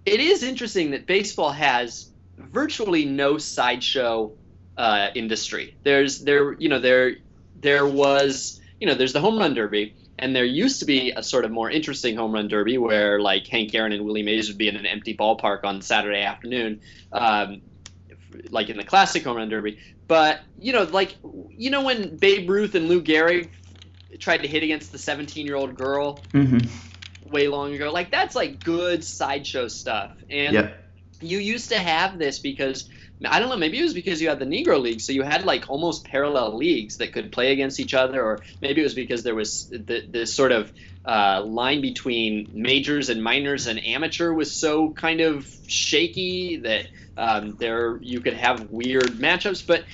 it 0.06 0.20
is 0.20 0.44
interesting 0.44 0.92
that 0.92 1.08
baseball 1.08 1.52
has 1.52 2.12
virtually 2.38 3.06
no 3.06 3.38
sideshow 3.38 4.34
uh, 4.78 5.10
industry. 5.16 5.76
There's 5.84 6.24
there 6.24 6.54
you 6.54 6.70
know 6.70 6.80
there 6.80 7.18
there 7.60 7.88
was 7.88 8.62
you 8.80 8.88
know 8.88 8.94
there's 8.94 9.14
the 9.14 9.22
home 9.22 9.40
run 9.40 9.54
derby 9.54 9.96
and 10.20 10.36
there 10.36 10.46
used 10.46 10.80
to 10.80 10.86
be 10.86 11.12
a 11.12 11.24
sort 11.24 11.46
of 11.46 11.52
more 11.52 11.70
interesting 11.70 12.16
home 12.16 12.32
run 12.34 12.48
derby 12.48 12.78
where 12.78 13.20
like 13.20 13.48
Hank 13.48 13.74
Aaron 13.74 13.92
and 13.92 14.06
Willie 14.06 14.24
Mays 14.24 14.48
would 14.48 14.58
be 14.58 14.68
in 14.68 14.76
an 14.76 14.86
empty 14.86 15.16
ballpark 15.16 15.64
on 15.64 15.82
Saturday 15.82 16.22
afternoon, 16.22 16.82
um, 17.12 17.62
like 18.50 18.70
in 18.70 18.78
the 18.78 18.84
classic 18.84 19.24
home 19.24 19.38
run 19.38 19.50
derby. 19.50 19.80
But 20.08 20.42
you 20.58 20.74
know 20.74 20.84
like 20.84 21.16
you 21.50 21.70
know 21.70 21.84
when 21.84 22.18
Babe 22.18 22.50
Ruth 22.50 22.76
and 22.76 22.88
Lou 22.88 23.02
Gehrig 23.02 23.50
tried 24.20 24.44
to 24.44 24.48
hit 24.48 24.64
against 24.64 24.92
the 24.92 24.98
17 24.98 25.46
year 25.46 25.56
old 25.56 25.76
girl. 25.76 26.20
Mm-hmm 26.34 26.68
way 27.26 27.48
long 27.48 27.74
ago. 27.74 27.92
Like 27.92 28.12
that's 28.12 28.36
like 28.36 28.64
good 28.64 29.04
sideshow 29.04 29.68
stuff. 29.68 30.12
And 30.30 30.54
yep. 30.54 30.84
you 31.22 31.40
used 31.40 31.70
to 31.70 31.80
have 31.80 32.18
this 32.18 32.40
because 32.40 32.90
I 33.24 33.40
don't 33.40 33.50
know, 33.50 33.58
maybe 33.58 33.80
it 33.80 33.84
was 33.84 33.94
because 33.94 34.22
you 34.22 34.28
had 34.28 34.40
the 34.40 34.46
Negro 34.46 34.80
League, 34.82 35.00
so 35.00 35.14
you 35.14 35.24
had 35.24 35.46
like 35.46 35.70
almost 35.70 36.06
parallel 36.06 36.58
leagues 36.58 36.98
that 36.98 37.14
could 37.14 37.32
play 37.32 37.54
against 37.54 37.80
each 37.80 37.94
other, 37.94 38.22
or 38.22 38.42
maybe 38.62 38.82
it 38.82 38.84
was 38.84 38.94
because 38.94 39.24
there 39.24 39.36
was 39.36 39.72
this 39.72 40.36
sort 40.36 40.52
of 40.52 40.72
uh, 41.06 41.42
line 41.46 41.82
between 41.82 42.50
majors 42.54 43.10
and 43.10 43.24
minors 43.24 43.68
and 43.68 43.84
amateur 43.86 44.34
was 44.34 44.54
so 44.54 44.92
kind 44.92 45.22
of 45.22 45.48
shaky 45.68 46.58
that 46.58 46.88
um, 47.16 47.56
there 47.60 47.98
you 48.02 48.20
could 48.20 48.34
have 48.34 48.70
weird 48.70 49.12
matchups. 49.12 49.66
But 49.66 49.86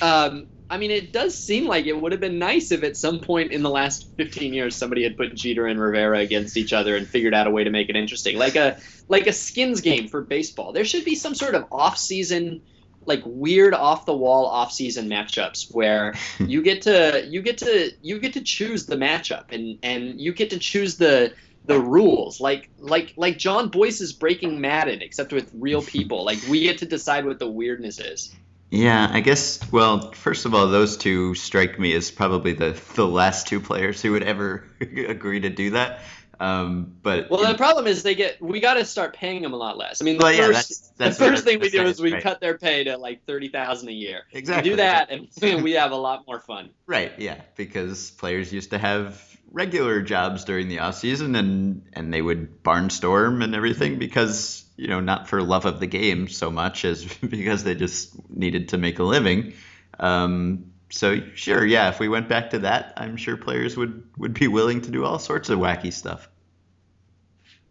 um, 0.00 0.46
I 0.72 0.78
mean, 0.78 0.90
it 0.90 1.12
does 1.12 1.36
seem 1.36 1.66
like 1.66 1.84
it 1.84 1.92
would 1.92 2.12
have 2.12 2.20
been 2.22 2.38
nice 2.38 2.72
if 2.72 2.82
at 2.82 2.96
some 2.96 3.20
point 3.20 3.52
in 3.52 3.62
the 3.62 3.68
last 3.68 4.08
15 4.16 4.54
years 4.54 4.74
somebody 4.74 5.02
had 5.02 5.18
put 5.18 5.34
Jeter 5.34 5.66
and 5.66 5.78
Rivera 5.78 6.20
against 6.20 6.56
each 6.56 6.72
other 6.72 6.96
and 6.96 7.06
figured 7.06 7.34
out 7.34 7.46
a 7.46 7.50
way 7.50 7.62
to 7.62 7.68
make 7.68 7.90
it 7.90 7.94
interesting, 7.94 8.38
like 8.38 8.56
a 8.56 8.78
like 9.06 9.26
a 9.26 9.34
skins 9.34 9.82
game 9.82 10.08
for 10.08 10.22
baseball. 10.22 10.72
There 10.72 10.86
should 10.86 11.04
be 11.04 11.14
some 11.14 11.34
sort 11.34 11.54
of 11.54 11.66
off-season 11.70 12.62
like 13.04 13.20
weird 13.26 13.74
off 13.74 14.06
the 14.06 14.16
wall 14.16 14.46
off 14.46 14.72
season 14.72 15.10
matchups 15.10 15.74
where 15.74 16.14
you 16.38 16.62
get 16.62 16.80
to 16.82 17.22
you 17.28 17.42
get 17.42 17.58
to 17.58 17.90
you 18.00 18.18
get 18.18 18.32
to 18.32 18.40
choose 18.40 18.86
the 18.86 18.96
matchup 18.96 19.52
and 19.52 19.78
and 19.82 20.18
you 20.18 20.32
get 20.32 20.48
to 20.50 20.58
choose 20.58 20.96
the 20.96 21.34
the 21.66 21.78
rules. 21.78 22.40
Like 22.40 22.70
like 22.78 23.12
like 23.18 23.36
John 23.36 23.68
Boyce 23.68 24.00
is 24.00 24.14
breaking 24.14 24.62
Madden 24.62 25.02
except 25.02 25.34
with 25.34 25.50
real 25.52 25.82
people. 25.82 26.24
Like 26.24 26.38
we 26.48 26.62
get 26.62 26.78
to 26.78 26.86
decide 26.86 27.26
what 27.26 27.38
the 27.38 27.50
weirdness 27.50 28.00
is 28.00 28.34
Yeah, 28.72 29.06
I 29.12 29.20
guess. 29.20 29.60
Well, 29.70 30.12
first 30.12 30.46
of 30.46 30.54
all, 30.54 30.66
those 30.68 30.96
two 30.96 31.34
strike 31.34 31.78
me 31.78 31.92
as 31.92 32.10
probably 32.10 32.54
the 32.54 32.80
the 32.94 33.06
last 33.06 33.46
two 33.46 33.60
players 33.60 34.00
who 34.00 34.12
would 34.12 34.22
ever 34.22 34.64
agree 34.80 35.40
to 35.40 35.50
do 35.50 35.70
that. 35.72 36.00
Um, 36.40 36.96
but 37.02 37.30
well 37.30 37.46
the 37.46 37.56
problem 37.56 37.86
is 37.86 38.02
they 38.02 38.16
get 38.16 38.40
we 38.42 38.58
got 38.58 38.74
to 38.74 38.84
start 38.84 39.14
paying 39.14 39.42
them 39.42 39.52
a 39.52 39.56
lot 39.56 39.76
less 39.78 40.02
I 40.02 40.04
mean 40.06 40.16
the 40.18 40.24
Well, 40.24 40.32
yeah, 40.32 40.46
first 40.46 40.52
that's- 40.54 40.92
that's 40.96 41.18
the 41.18 41.24
first 41.26 41.44
thing 41.44 41.60
we 41.60 41.70
do 41.70 41.82
is 41.84 42.00
we 42.00 42.14
right. 42.14 42.22
cut 42.22 42.40
their 42.40 42.58
pay 42.58 42.82
to 42.84 42.96
like 42.96 43.24
thirty 43.26 43.48
thousand 43.48 43.90
a 43.90 43.92
year 43.92 44.22
exactly 44.32 44.70
we 44.70 44.72
do 44.72 44.76
that 44.78 45.10
and 45.10 45.28
we 45.62 45.72
have 45.72 45.92
a 45.92 45.96
lot 45.96 46.26
more 46.26 46.40
fun 46.40 46.70
Right, 46.86 47.12
yeah, 47.18 47.40
because 47.54 48.10
players 48.10 48.52
used 48.52 48.70
to 48.70 48.78
have 48.78 49.22
regular 49.52 50.00
jobs 50.02 50.44
during 50.44 50.66
the 50.68 50.80
off 50.80 50.96
season 50.96 51.36
and 51.36 51.82
and 51.92 52.12
they 52.12 52.22
would 52.22 52.64
barnstorm 52.64 53.44
and 53.44 53.54
everything 53.54 54.00
because, 54.00 54.64
you 54.82 54.88
know, 54.88 54.98
not 54.98 55.28
for 55.28 55.40
love 55.42 55.64
of 55.64 55.78
the 55.78 55.86
game 55.86 56.26
so 56.26 56.50
much 56.50 56.84
as 56.84 57.04
because 57.28 57.62
they 57.62 57.76
just 57.76 58.28
needed 58.28 58.70
to 58.70 58.78
make 58.78 58.98
a 58.98 59.04
living. 59.04 59.54
Um, 60.00 60.72
so 60.90 61.20
sure, 61.34 61.64
yeah, 61.64 61.88
if 61.88 62.00
we 62.00 62.08
went 62.08 62.28
back 62.28 62.50
to 62.50 62.58
that, 62.60 62.92
I'm 62.96 63.16
sure 63.16 63.36
players 63.36 63.76
would 63.76 64.02
would 64.18 64.34
be 64.34 64.48
willing 64.48 64.80
to 64.82 64.90
do 64.90 65.04
all 65.04 65.20
sorts 65.20 65.48
of 65.50 65.58
wacky 65.60 65.92
stuff. 65.92 66.28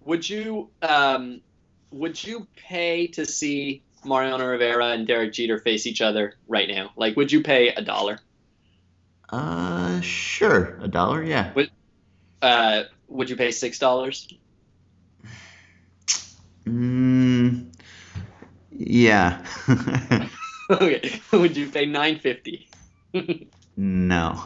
Would 0.06 0.28
you 0.28 0.70
um, 0.82 1.42
would 1.92 2.24
you 2.24 2.48
pay 2.56 3.08
to 3.08 3.26
see 3.26 3.84
Mariano 4.06 4.46
Rivera 4.46 4.88
and 4.88 5.06
Derek 5.06 5.34
Jeter 5.34 5.60
face 5.60 5.86
each 5.86 6.02
other 6.02 6.36
right 6.48 6.70
now? 6.70 6.92
Like, 6.96 7.18
would 7.18 7.32
you 7.32 7.44
pay 7.44 7.70
a 7.70 7.82
dollar? 7.82 8.20
Uh, 9.30 10.00
sure, 10.02 10.78
a 10.82 10.88
dollar, 10.88 11.22
yeah. 11.24 11.52
Uh, 12.42 12.84
would 13.10 13.30
you 13.30 13.36
pay 13.36 13.52
six 13.52 13.80
dollars? 13.80 14.34
Mm, 16.72 17.66
yeah. 18.72 19.46
okay. 20.70 21.22
Would 21.34 21.58
you 21.58 21.70
pay 21.70 21.86
nine 21.86 22.20
fifty? 22.20 22.70
no. 23.76 24.44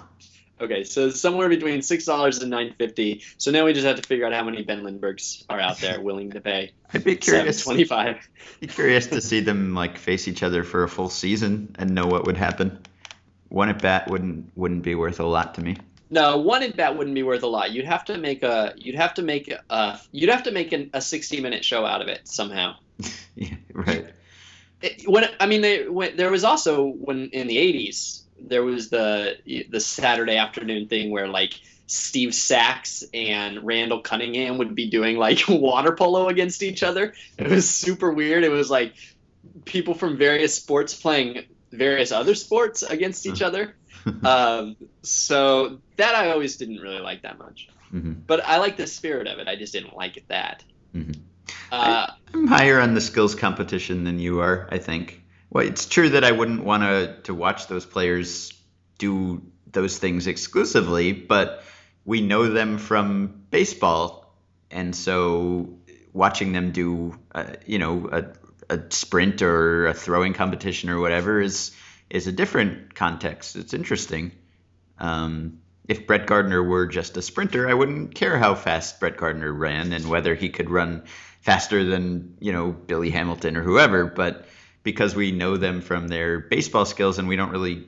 Okay, 0.60 0.86
so 0.86 1.10
somewhere 1.10 1.50
between 1.50 1.82
six 1.82 2.06
dollars 2.06 2.40
and 2.40 2.50
nine 2.50 2.74
fifty. 2.78 3.24
So 3.38 3.52
now 3.52 3.66
we 3.66 3.74
just 3.74 3.86
have 3.86 3.98
to 3.98 4.08
figure 4.08 4.26
out 4.26 4.34
how 4.34 4.44
many 4.44 4.64
Ben 4.64 4.84
Lindberghs 4.84 5.46
are 5.50 5.60
out 5.60 5.78
there 5.80 6.02
willing 6.02 6.32
to 6.32 6.42
pay 6.42 6.72
I'd 6.94 7.04
be 7.04 7.18
curious. 7.18 7.64
twenty-five. 7.64 8.28
Be 8.62 8.68
curious 8.68 9.08
to 9.08 9.22
see 9.22 9.42
them 9.42 9.76
like 9.76 9.98
face 9.98 10.28
each 10.28 10.42
other 10.44 10.64
for 10.64 10.84
a 10.84 10.90
full 10.90 11.10
season 11.10 11.76
and 11.78 11.92
know 11.92 12.08
what 12.08 12.26
would 12.26 12.38
happen. 12.38 12.80
One 13.50 13.70
at 13.70 13.82
bat 13.82 14.10
wouldn't 14.10 14.52
wouldn't 14.56 14.84
be 14.84 14.96
worth 14.96 15.20
a 15.20 15.26
lot 15.26 15.56
to 15.56 15.62
me. 15.62 15.78
No, 16.10 16.38
one 16.38 16.62
at 16.64 16.76
bat 16.76 16.98
wouldn't 16.98 17.16
be 17.16 17.24
worth 17.24 17.44
a 17.44 17.48
lot. 17.48 17.72
You'd 17.72 17.86
have 17.86 18.06
to 18.06 18.18
make 18.18 18.44
a 18.44 18.74
you'd 18.78 18.96
have 18.96 19.16
to 19.16 19.22
make 19.22 19.52
a 19.70 20.00
you'd 20.12 20.30
have 20.30 20.44
to 20.44 20.52
make 20.52 20.72
an, 20.72 20.92
a 20.94 21.02
sixty 21.02 21.42
minute 21.42 21.66
show 21.66 21.86
out 21.86 22.02
of 22.02 22.08
it 22.08 22.28
somehow. 22.28 22.76
Yeah, 23.38 23.56
right. 23.74 24.06
It, 24.82 25.10
when 25.10 25.26
I 25.42 25.46
mean, 25.46 25.60
they, 25.60 25.90
when, 25.90 26.16
there 26.16 26.32
was 26.32 26.46
also 26.46 26.86
when 26.86 27.32
in 27.32 27.48
the 27.48 27.58
'80s 27.58 28.22
there 28.40 28.64
was 28.64 28.90
the 28.90 29.36
the 29.70 29.82
Saturday 29.82 30.38
afternoon 30.38 30.88
thing 30.88 31.12
where 31.12 31.28
like 31.28 31.60
Steve 31.88 32.34
Sax 32.34 33.04
and 33.14 33.64
Randall 33.64 34.02
Cunningham 34.02 34.58
would 34.58 34.74
be 34.74 34.90
doing 34.90 35.18
like 35.18 35.40
water 35.50 35.92
polo 35.92 36.30
against 36.30 36.64
each 36.64 36.82
other. 36.82 37.14
It 37.38 37.50
was 37.50 37.70
super 37.70 38.12
weird. 38.12 38.46
It 38.46 38.52
was 38.52 38.70
like 38.70 38.94
people 39.66 39.94
from 39.94 40.18
various 40.18 40.56
sports 40.56 40.94
playing 40.94 41.46
various 41.72 42.12
other 42.12 42.36
sports 42.36 42.84
against 42.84 43.26
each 43.26 43.40
mm. 43.40 43.46
other. 43.46 43.76
Um, 44.24 44.76
so 45.02 45.80
that 45.98 46.16
I 46.16 46.32
always 46.32 46.58
didn't 46.58 46.80
really 46.80 47.00
like 47.00 47.24
that 47.24 47.40
much. 47.40 47.70
hmm 47.90 48.14
But 48.28 48.46
I 48.46 48.58
like 48.58 48.78
the 48.78 48.88
spirit 48.88 49.28
of 49.28 49.40
it. 49.40 49.48
I 49.48 49.56
just 49.56 49.74
didn't 49.74 49.96
like 49.96 50.18
it 50.18 50.28
that. 50.28 50.64
Mhm. 50.96 51.18
Uh, 51.72 52.08
I'm 52.34 52.48
higher 52.48 52.80
on 52.80 52.94
the 52.94 53.02
skills 53.02 53.36
competition 53.36 54.04
than 54.04 54.20
you 54.20 54.42
are. 54.42 54.68
I 54.72 54.78
think. 54.78 55.24
Well, 55.50 55.66
it's 55.66 55.86
true 55.86 56.10
that 56.10 56.24
I 56.24 56.32
wouldn't 56.32 56.64
want 56.64 56.84
to 56.84 57.18
to 57.24 57.34
watch 57.34 57.68
those 57.68 57.86
players 57.86 58.54
do 58.98 59.42
those 59.72 59.98
things 59.98 60.28
exclusively, 60.28 61.12
but 61.12 61.64
we 62.06 62.22
know 62.22 62.50
them 62.50 62.78
from 62.78 63.44
baseball, 63.50 64.36
and 64.72 64.96
so 64.96 65.80
watching 66.14 66.54
them 66.54 66.72
do, 66.72 67.18
uh, 67.34 67.54
you 67.66 67.78
know, 67.80 68.10
a, 68.12 68.26
a 68.74 68.80
sprint 68.90 69.42
or 69.42 69.88
a 69.88 69.94
throwing 69.94 70.34
competition 70.34 70.90
or 70.90 71.00
whatever 71.00 71.42
is 71.42 71.72
is 72.10 72.28
a 72.28 72.32
different 72.32 72.96
context. 72.96 73.56
It's 73.56 73.74
interesting. 73.74 74.32
Um, 74.98 75.60
if 75.88 76.08
Brett 76.08 76.26
Gardner 76.26 76.64
were 76.64 76.88
just 76.88 77.18
a 77.18 77.22
sprinter, 77.22 77.70
I 77.70 77.74
wouldn't 77.74 78.16
care 78.16 78.38
how 78.38 78.56
fast 78.56 79.00
Brett 79.00 79.18
Gardner 79.18 79.52
ran 79.52 79.94
and 79.94 80.10
whether 80.10 80.34
he 80.34 80.50
could 80.50 80.70
run 80.70 81.04
faster 81.42 81.84
than 81.84 82.38
you 82.40 82.52
know 82.52 82.72
Billy 82.72 83.12
Hamilton 83.12 83.58
or 83.58 83.62
whoever. 83.62 84.06
But 84.06 84.46
because 84.84 85.16
we 85.16 85.32
know 85.32 85.58
them 85.58 85.82
from 85.82 86.08
their 86.08 86.40
baseball 86.40 86.86
skills 86.86 87.20
and 87.20 87.28
we 87.28 87.36
don't 87.36 87.52
really 87.52 87.88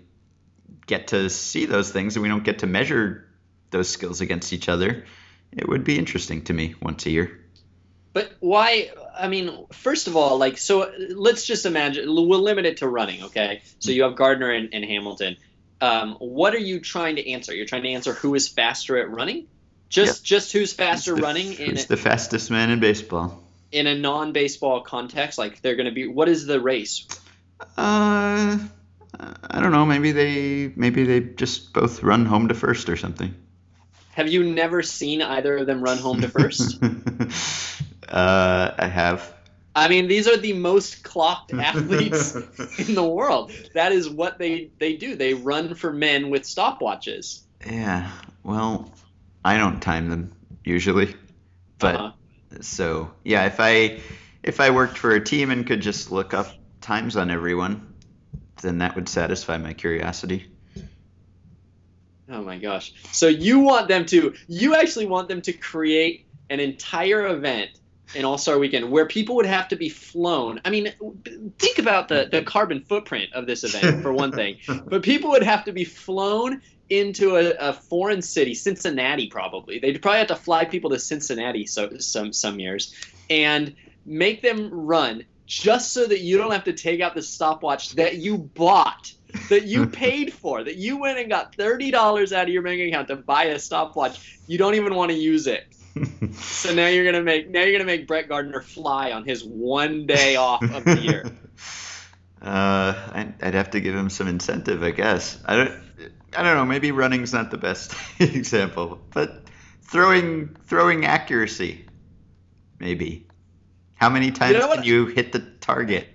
get 0.86 1.08
to 1.08 1.30
see 1.30 1.66
those 1.66 1.92
things 1.92 2.16
and 2.16 2.24
we 2.24 2.30
don't 2.30 2.44
get 2.44 2.60
to 2.60 2.68
measure 2.68 3.28
those 3.72 3.90
skills 3.90 4.22
against 4.22 4.54
each 4.54 4.70
other, 4.70 5.06
it 5.52 5.68
would 5.68 5.84
be 5.84 5.98
interesting 5.98 6.44
to 6.44 6.54
me 6.54 6.76
once 6.82 7.06
a 7.06 7.10
year. 7.10 7.40
But 8.14 8.32
why? 8.40 8.90
I 9.20 9.28
mean, 9.28 9.66
first 9.72 10.08
of 10.08 10.16
all, 10.16 10.38
like, 10.38 10.58
so 10.58 10.92
let's 11.10 11.46
just 11.46 11.66
imagine 11.66 12.06
we'll 12.08 12.42
limit 12.42 12.66
it 12.66 12.78
to 12.78 12.88
running, 12.88 13.24
okay? 13.24 13.62
So 13.80 13.92
you 13.92 14.04
have 14.04 14.16
Gardner 14.16 14.52
and, 14.52 14.70
and 14.74 14.84
Hamilton. 14.86 15.38
Um, 15.82 16.16
what 16.20 16.54
are 16.56 16.60
you 16.60 16.80
trying 16.80 17.18
to 17.18 17.30
answer? 17.32 17.54
You're 17.54 17.66
trying 17.66 17.84
to 17.84 17.90
answer 17.90 18.14
who 18.14 18.34
is 18.36 18.48
faster 18.48 18.98
at 18.98 19.10
running? 19.10 19.48
Just 19.90 20.26
just 20.26 20.52
who's 20.52 20.74
faster 20.74 21.12
Who's 21.12 21.20
the- 21.20 21.26
running 21.26 21.54
in 21.54 21.70
Who's 21.72 21.86
a, 21.86 21.90
the 21.90 21.98
fastest 21.98 22.52
man 22.52 22.70
in 22.72 22.80
baseball? 22.80 23.44
in 23.72 23.86
a 23.88 23.96
non-baseball 23.96 24.82
context? 24.82 25.38
Like 25.38 25.62
they're 25.62 25.76
going 25.76 25.86
to 25.88 25.92
be. 25.92 26.08
What 26.08 26.28
is 26.30 26.46
the 26.46 26.60
race? 26.60 27.06
Uh, 27.78 28.58
I 29.20 29.60
don't 29.62 29.72
know. 29.72 29.86
Maybe 29.86 30.12
they 30.12 30.74
maybe 30.76 31.04
they 31.06 31.20
just 31.22 31.74
both 31.74 32.04
run 32.04 32.26
home 32.26 32.48
to 32.50 32.54
first 32.54 32.90
or 32.90 32.98
something. 32.98 33.34
Have 34.12 34.28
you 34.28 34.44
never 34.44 34.82
seen 34.84 35.22
either 35.22 35.58
of 35.58 35.68
them 35.68 35.82
run 35.82 35.98
home 36.00 36.22
to 36.22 36.28
first? 36.30 36.82
uh, 38.10 38.74
I 38.78 38.88
have. 38.88 39.34
I 39.76 39.90
mean, 39.90 40.08
these 40.08 40.28
are 40.28 40.38
the 40.38 40.54
most 40.54 41.04
clocked 41.04 41.54
athletes 41.60 42.36
in 42.80 42.96
the 42.96 43.04
world. 43.04 43.52
That 43.74 43.92
is 43.92 44.10
what 44.10 44.40
they 44.40 44.72
they 44.80 44.96
do. 44.96 45.16
They 45.16 45.34
run 45.34 45.76
for 45.76 45.94
men 45.94 46.30
with 46.30 46.44
stopwatches. 46.44 47.42
Yeah. 47.66 48.12
Well, 48.44 48.92
I 49.46 49.58
don't 49.58 49.80
time 49.82 50.10
them 50.10 50.34
usually, 50.64 51.16
but 51.80 51.96
Uh-huh. 51.96 52.12
so 52.62 53.12
yeah. 53.24 53.46
If 53.46 53.60
I 53.60 54.00
if 54.44 54.60
I 54.60 54.70
worked 54.72 54.98
for 54.98 55.12
a 55.12 55.24
team 55.24 55.52
and 55.52 55.66
could 55.68 55.82
just 55.82 56.12
look 56.12 56.34
up 56.34 56.48
times 56.82 57.18
on 57.18 57.30
everyone, 57.30 57.94
then 58.62 58.80
that 58.80 58.96
would 58.96 59.10
satisfy 59.10 59.58
my 59.58 59.74
curiosity. 59.74 60.48
Oh 62.30 62.42
my 62.42 62.58
gosh. 62.58 62.94
So 63.12 63.28
you 63.28 63.60
want 63.60 63.88
them 63.88 64.06
to 64.08 64.34
you 64.48 64.76
actually 64.76 65.06
want 65.06 65.28
them 65.30 65.42
to 65.44 65.54
create 65.54 66.26
an 66.50 66.60
entire 66.60 67.28
event 67.28 67.72
in 68.16 68.26
All-Star 68.26 68.58
Weekend 68.58 68.90
where 68.90 69.06
people 69.06 69.36
would 69.36 69.46
have 69.46 69.68
to 69.70 69.76
be 69.76 69.90
flown. 69.90 70.62
I 70.64 70.70
mean, 70.70 70.94
think 71.60 71.78
about 71.80 72.08
the 72.08 72.28
the 72.32 72.42
carbon 72.44 72.82
footprint 72.82 73.34
of 73.34 73.46
this 73.46 73.64
event 73.64 74.02
for 74.02 74.14
one 74.14 74.32
thing. 74.32 74.58
But 74.88 75.04
people 75.04 75.32
would 75.32 75.44
have 75.44 75.66
to 75.66 75.72
be 75.72 75.84
flown 75.84 76.62
into 76.90 77.36
a, 77.36 77.52
a 77.60 77.74
foreign 77.74 78.22
city, 78.22 78.54
Cincinnati 78.54 79.28
probably. 79.28 79.80
They'd 79.80 80.02
probably 80.02 80.20
have 80.20 80.28
to 80.28 80.36
fly 80.36 80.66
people 80.66 80.92
to 80.92 81.00
Cincinnati 81.00 81.66
so 81.66 81.98
some 81.98 82.32
some 82.32 82.60
years 82.60 82.94
and 83.30 83.76
make 84.06 84.42
them 84.42 84.70
run 84.72 85.26
just 85.46 85.94
so 85.94 86.06
that 86.06 86.20
you 86.20 86.38
don't 86.38 86.52
have 86.52 86.66
to 86.66 86.74
take 86.74 87.02
out 87.02 87.16
the 87.16 87.22
stopwatch 87.22 87.92
that 87.92 88.18
you 88.18 88.38
bought 88.38 89.14
that 89.50 89.66
you 89.66 89.88
paid 90.06 90.34
for, 90.34 90.64
that 90.64 90.76
you 90.76 90.98
went 90.98 91.20
and 91.20 91.30
got 91.30 91.56
thirty 91.56 91.92
dollars 91.92 92.34
out 92.34 92.44
of 92.44 92.50
your 92.50 92.62
bank 92.62 92.82
account 92.82 93.08
to 93.10 93.16
buy 93.16 93.46
a 93.46 93.60
stopwatch. 93.60 94.40
You 94.48 94.58
don't 94.58 94.76
even 94.76 94.96
want 94.96 95.12
to 95.12 95.18
use 95.18 95.48
it. 95.48 95.68
So 96.38 96.74
now 96.74 96.88
you're 96.88 97.06
gonna 97.06 97.24
make 97.24 97.50
now 97.50 97.62
you're 97.62 97.72
gonna 97.72 97.86
make 97.86 98.08
Brett 98.08 98.28
Gardner 98.28 98.62
fly 98.62 99.12
on 99.12 99.24
his 99.24 99.44
one 99.44 100.06
day 100.06 100.36
off 100.36 100.64
of 100.64 100.84
the 100.84 101.00
year. 101.02 101.26
Uh, 102.40 102.94
I'd, 103.14 103.34
I'd 103.42 103.54
have 103.56 103.72
to 103.72 103.80
give 103.82 103.96
him 103.96 104.12
some 104.12 104.28
incentive, 104.28 104.84
I 104.84 104.92
guess. 104.92 105.40
I 105.44 105.56
don't. 105.56 105.72
I 106.36 106.44
don't 106.44 106.56
know. 106.56 106.66
Maybe 106.66 106.92
running's 106.92 107.34
not 107.34 107.50
the 107.50 107.58
best 107.58 107.96
example, 108.20 109.02
but 109.12 109.44
throwing 109.82 110.56
throwing 110.68 111.06
accuracy, 111.06 111.88
maybe. 112.80 113.28
How 113.96 114.10
many 114.10 114.32
times 114.32 114.60
know 114.60 114.72
can 114.72 114.84
you 114.84 115.08
hit 115.08 115.32
the 115.32 115.40
target 115.40 116.10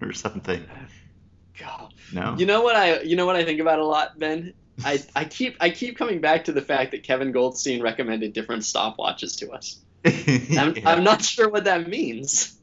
or 0.00 0.12
something? 0.12 0.64
God. 1.58 1.92
No. 2.12 2.36
You 2.38 2.46
know 2.46 2.62
what 2.62 2.76
I 2.76 3.00
you 3.00 3.16
know 3.16 3.26
what 3.26 3.36
I 3.36 3.44
think 3.44 3.60
about 3.60 3.80
a 3.80 3.84
lot, 3.84 4.18
Ben? 4.18 4.54
I, 4.84 5.02
I 5.14 5.24
keep 5.24 5.56
I 5.60 5.70
keep 5.70 5.96
coming 5.96 6.20
back 6.20 6.44
to 6.44 6.52
the 6.52 6.62
fact 6.62 6.92
that 6.92 7.02
Kevin 7.02 7.32
Goldstein 7.32 7.82
recommended 7.82 8.32
different 8.32 8.62
stopwatches 8.62 9.38
to 9.38 9.50
us. 9.50 9.78
I'm, 10.04 10.76
yeah. 10.76 10.88
I'm 10.88 11.04
not 11.04 11.22
sure 11.22 11.48
what 11.48 11.64
that 11.64 11.88
means. 11.88 12.56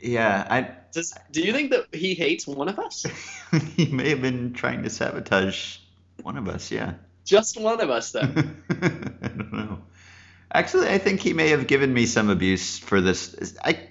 Yeah, 0.00 0.46
I 0.50 0.70
Does, 0.92 1.14
do 1.30 1.40
you 1.40 1.52
think 1.52 1.70
that 1.70 1.94
he 1.94 2.14
hates 2.14 2.46
one 2.46 2.68
of 2.68 2.78
us? 2.78 3.06
he 3.76 3.86
may 3.86 4.10
have 4.10 4.20
been 4.20 4.52
trying 4.52 4.82
to 4.82 4.90
sabotage 4.90 5.78
one 6.22 6.36
of 6.36 6.48
us. 6.48 6.70
Yeah. 6.70 6.94
Just 7.24 7.58
one 7.58 7.80
of 7.80 7.88
us, 7.88 8.12
though. 8.12 8.20
I 8.70 9.28
don't 9.28 9.52
know. 9.52 9.78
Actually, 10.52 10.88
I 10.88 10.98
think 10.98 11.20
he 11.20 11.32
may 11.32 11.48
have 11.48 11.66
given 11.66 11.92
me 11.92 12.04
some 12.04 12.28
abuse 12.28 12.78
for 12.78 13.00
this. 13.00 13.56
I 13.64 13.88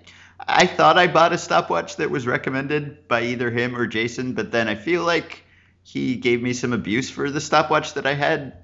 I 0.47 0.67
thought 0.67 0.97
I 0.97 1.07
bought 1.07 1.33
a 1.33 1.37
stopwatch 1.37 1.97
that 1.97 2.11
was 2.11 2.27
recommended 2.27 3.07
by 3.07 3.23
either 3.23 3.49
him 3.49 3.75
or 3.75 3.87
Jason, 3.87 4.33
but 4.33 4.51
then 4.51 4.67
I 4.67 4.75
feel 4.75 5.03
like 5.03 5.42
he 5.83 6.15
gave 6.15 6.41
me 6.41 6.53
some 6.53 6.73
abuse 6.73 7.09
for 7.09 7.29
the 7.29 7.41
stopwatch 7.41 7.93
that 7.93 8.05
I 8.05 8.13
had 8.13 8.57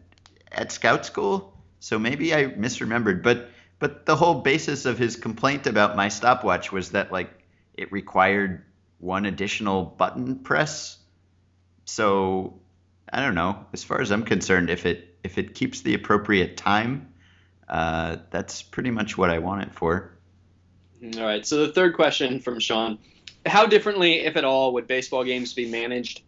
at 0.52 0.72
scout 0.72 1.06
school. 1.06 1.54
So 1.80 2.00
maybe 2.00 2.34
I 2.34 2.46
misremembered, 2.46 3.22
but 3.22 3.50
but 3.78 4.06
the 4.06 4.16
whole 4.16 4.36
basis 4.42 4.86
of 4.86 4.98
his 4.98 5.16
complaint 5.16 5.68
about 5.68 5.96
my 5.96 6.10
stopwatch 6.10 6.72
was 6.72 6.92
that 6.92 7.12
like 7.12 7.30
it 7.74 7.92
required 7.92 8.64
one 9.00 9.26
additional 9.26 9.86
button 9.86 10.40
press. 10.40 10.98
So 11.86 12.60
I 13.12 13.22
don't 13.22 13.36
know. 13.36 13.66
As 13.74 13.84
far 13.84 14.02
as 14.02 14.12
I'm 14.12 14.24
concerned, 14.24 14.70
if 14.70 14.86
it 14.86 15.18
if 15.24 15.38
it 15.38 15.56
keeps 15.56 15.82
the 15.82 15.94
appropriate 15.94 16.58
time, 16.58 17.14
uh, 17.68 18.18
that's 18.32 18.62
pretty 18.62 18.92
much 18.92 19.18
what 19.18 19.30
I 19.30 19.40
want 19.40 19.64
it 19.64 19.74
for. 19.74 20.18
All 21.18 21.24
right. 21.24 21.46
So 21.46 21.66
the 21.66 21.74
third 21.74 21.96
question 21.96 22.40
from 22.40 22.60
Sean: 22.60 23.00
How 23.46 23.66
differently, 23.66 24.20
if 24.20 24.36
at 24.36 24.44
all, 24.44 24.74
would 24.74 24.88
baseball 24.88 25.24
games 25.24 25.54
be 25.54 25.70
managed 25.70 26.22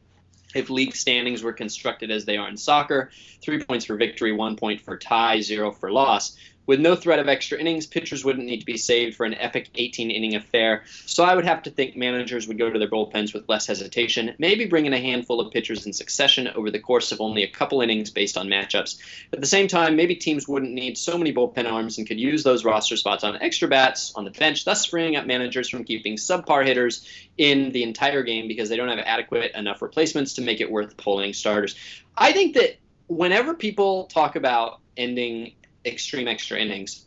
if 0.54 0.70
league 0.70 0.96
standings 0.96 1.44
were 1.44 1.54
constructed 1.54 2.12
as 2.12 2.26
they 2.26 2.38
are 2.38 2.50
in 2.50 2.58
soccer? 2.58 3.12
Three 3.42 3.64
points 3.64 3.86
for 3.86 3.96
victory, 3.96 4.32
one 4.32 4.56
point 4.56 4.82
for 4.82 4.98
tie, 4.98 5.42
zero 5.42 5.72
for 5.72 5.92
loss. 5.92 6.36
With 6.68 6.80
no 6.80 6.96
threat 6.96 7.20
of 7.20 7.28
extra 7.28 7.58
innings, 7.58 7.88
pitchers 7.88 8.24
wouldn't 8.24 8.46
need 8.46 8.60
to 8.60 8.66
be 8.66 8.78
saved 8.78 9.16
for 9.16 9.26
an 9.26 9.34
epic 9.34 9.70
18 9.76 10.12
inning 10.12 10.36
affair, 10.36 10.84
so 11.06 11.24
I 11.24 11.36
would 11.36 11.46
have 11.46 11.64
to 11.64 11.72
think 11.72 11.96
managers 11.96 12.48
would 12.48 12.60
go 12.60 12.70
to 12.70 12.78
their 12.78 12.88
bullpens 12.88 13.34
with 13.34 13.50
less 13.50 13.66
hesitation, 13.66 14.36
maybe 14.38 14.66
bring 14.66 14.86
in 14.86 14.94
a 14.94 15.00
handful 15.00 15.40
of 15.40 15.52
pitchers 15.52 15.86
in 15.86 15.94
succession 15.94 16.48
over 16.50 16.70
the 16.70 16.80
course 16.80 17.12
of 17.12 17.20
only 17.20 17.44
a 17.44 17.50
couple 17.50 17.82
innings 17.82 18.12
based 18.12 18.38
on 18.38 18.48
matchups. 18.48 19.00
At 19.34 19.42
the 19.42 19.48
same 19.48 19.68
time, 19.68 19.96
maybe 19.96 20.16
teams 20.16 20.48
wouldn't 20.48 20.72
need 20.72 20.98
so 20.98 21.18
many 21.18 21.34
bullpen 21.34 21.70
arms 21.70 21.98
and 21.98 22.08
could 22.08 22.20
use 22.20 22.44
those 22.44 22.64
roster 22.64 22.96
spots 22.96 23.24
on 23.24 23.42
extra 23.42 23.68
bats 23.68 24.14
on 24.16 24.24
the 24.24 24.32
bench, 24.32 24.64
thus 24.64 24.86
freeing 24.86 25.16
up 25.16 25.26
managers 25.26 25.68
from 25.68 25.84
keeping 25.84 26.16
subpar 26.16 26.66
hitters 26.66 27.08
in 27.38 27.72
the 27.72 27.84
entire 27.84 28.24
game 28.24 28.48
because 28.48 28.70
they 28.70 28.78
don't 28.78 28.90
have 28.90 29.00
adequate 29.00 29.52
enough 29.56 29.82
replacements 29.82 30.36
to 30.36 30.42
make 30.42 30.62
it 30.62 30.70
worth 30.70 30.96
pulling 30.96 31.34
starters. 31.34 31.76
I 32.16 32.34
think 32.34 32.56
that 32.56 32.78
whenever 33.08 33.54
people 33.56 34.06
talk 34.06 34.36
about 34.36 34.80
ending 34.96 35.54
extreme 35.86 36.28
extra 36.28 36.60
innings. 36.60 37.06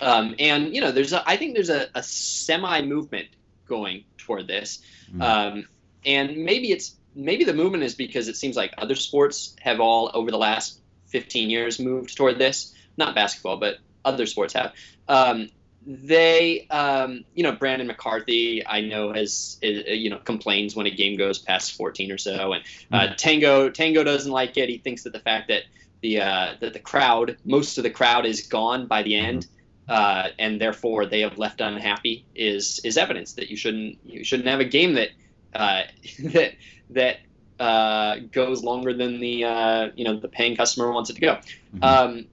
Um, 0.00 0.34
and 0.38 0.74
you 0.74 0.80
know, 0.80 0.92
there's 0.92 1.12
a, 1.12 1.28
I 1.28 1.36
think 1.36 1.54
there's 1.54 1.70
a, 1.70 1.88
a 1.94 2.02
semi 2.02 2.82
movement 2.82 3.28
going 3.66 4.04
toward 4.18 4.46
this, 4.46 4.82
mm-hmm. 5.10 5.22
um, 5.22 5.68
and 6.04 6.44
maybe 6.44 6.70
it's 6.72 6.94
maybe 7.14 7.44
the 7.44 7.54
movement 7.54 7.82
is 7.82 7.94
because 7.94 8.28
it 8.28 8.36
seems 8.36 8.56
like 8.56 8.74
other 8.78 8.94
sports 8.94 9.56
have 9.60 9.80
all 9.80 10.10
over 10.12 10.30
the 10.30 10.38
last 10.38 10.80
15 11.06 11.50
years 11.50 11.78
moved 11.78 12.16
toward 12.16 12.38
this. 12.38 12.74
Not 12.96 13.14
basketball, 13.14 13.56
but 13.56 13.78
other 14.04 14.26
sports 14.26 14.54
have. 14.54 14.72
Um, 15.08 15.48
they, 15.86 16.66
um, 16.68 17.24
you 17.34 17.42
know, 17.42 17.52
Brandon 17.52 17.86
McCarthy, 17.86 18.66
I 18.66 18.82
know 18.82 19.12
has, 19.12 19.58
is, 19.62 19.84
you 19.98 20.10
know, 20.10 20.18
complains 20.18 20.76
when 20.76 20.86
a 20.86 20.90
game 20.90 21.16
goes 21.16 21.38
past 21.38 21.72
14 21.76 22.12
or 22.12 22.18
so, 22.18 22.52
and 22.52 22.64
uh, 22.92 22.98
mm-hmm. 22.98 23.14
Tango 23.14 23.70
Tango 23.70 24.04
doesn't 24.04 24.30
like 24.30 24.56
it. 24.56 24.68
He 24.68 24.78
thinks 24.78 25.04
that 25.04 25.12
the 25.12 25.20
fact 25.20 25.48
that 25.48 25.62
the 26.00 26.20
uh, 26.20 26.54
that 26.60 26.72
the 26.72 26.78
crowd, 26.78 27.36
most 27.44 27.78
of 27.78 27.84
the 27.84 27.90
crowd 27.90 28.26
is 28.26 28.46
gone 28.46 28.86
by 28.86 29.02
the 29.02 29.16
end, 29.16 29.46
uh, 29.88 30.28
and 30.38 30.60
therefore 30.60 31.06
they 31.06 31.20
have 31.20 31.38
left 31.38 31.60
unhappy 31.60 32.24
is 32.34 32.80
is 32.84 32.96
evidence 32.96 33.34
that 33.34 33.48
you 33.48 33.56
shouldn't 33.56 33.98
you 34.04 34.24
shouldn't 34.24 34.48
have 34.48 34.60
a 34.60 34.64
game 34.64 34.94
that 34.94 35.08
uh, 35.54 35.82
that 36.20 36.52
that 36.90 37.18
uh, 37.58 38.16
goes 38.32 38.62
longer 38.62 38.92
than 38.92 39.20
the 39.20 39.44
uh, 39.44 39.88
you 39.96 40.04
know 40.04 40.18
the 40.18 40.28
paying 40.28 40.56
customer 40.56 40.92
wants 40.92 41.10
it 41.10 41.14
to 41.14 41.20
go. 41.20 41.34
Mm-hmm. 41.34 41.82
Um, 41.82 42.26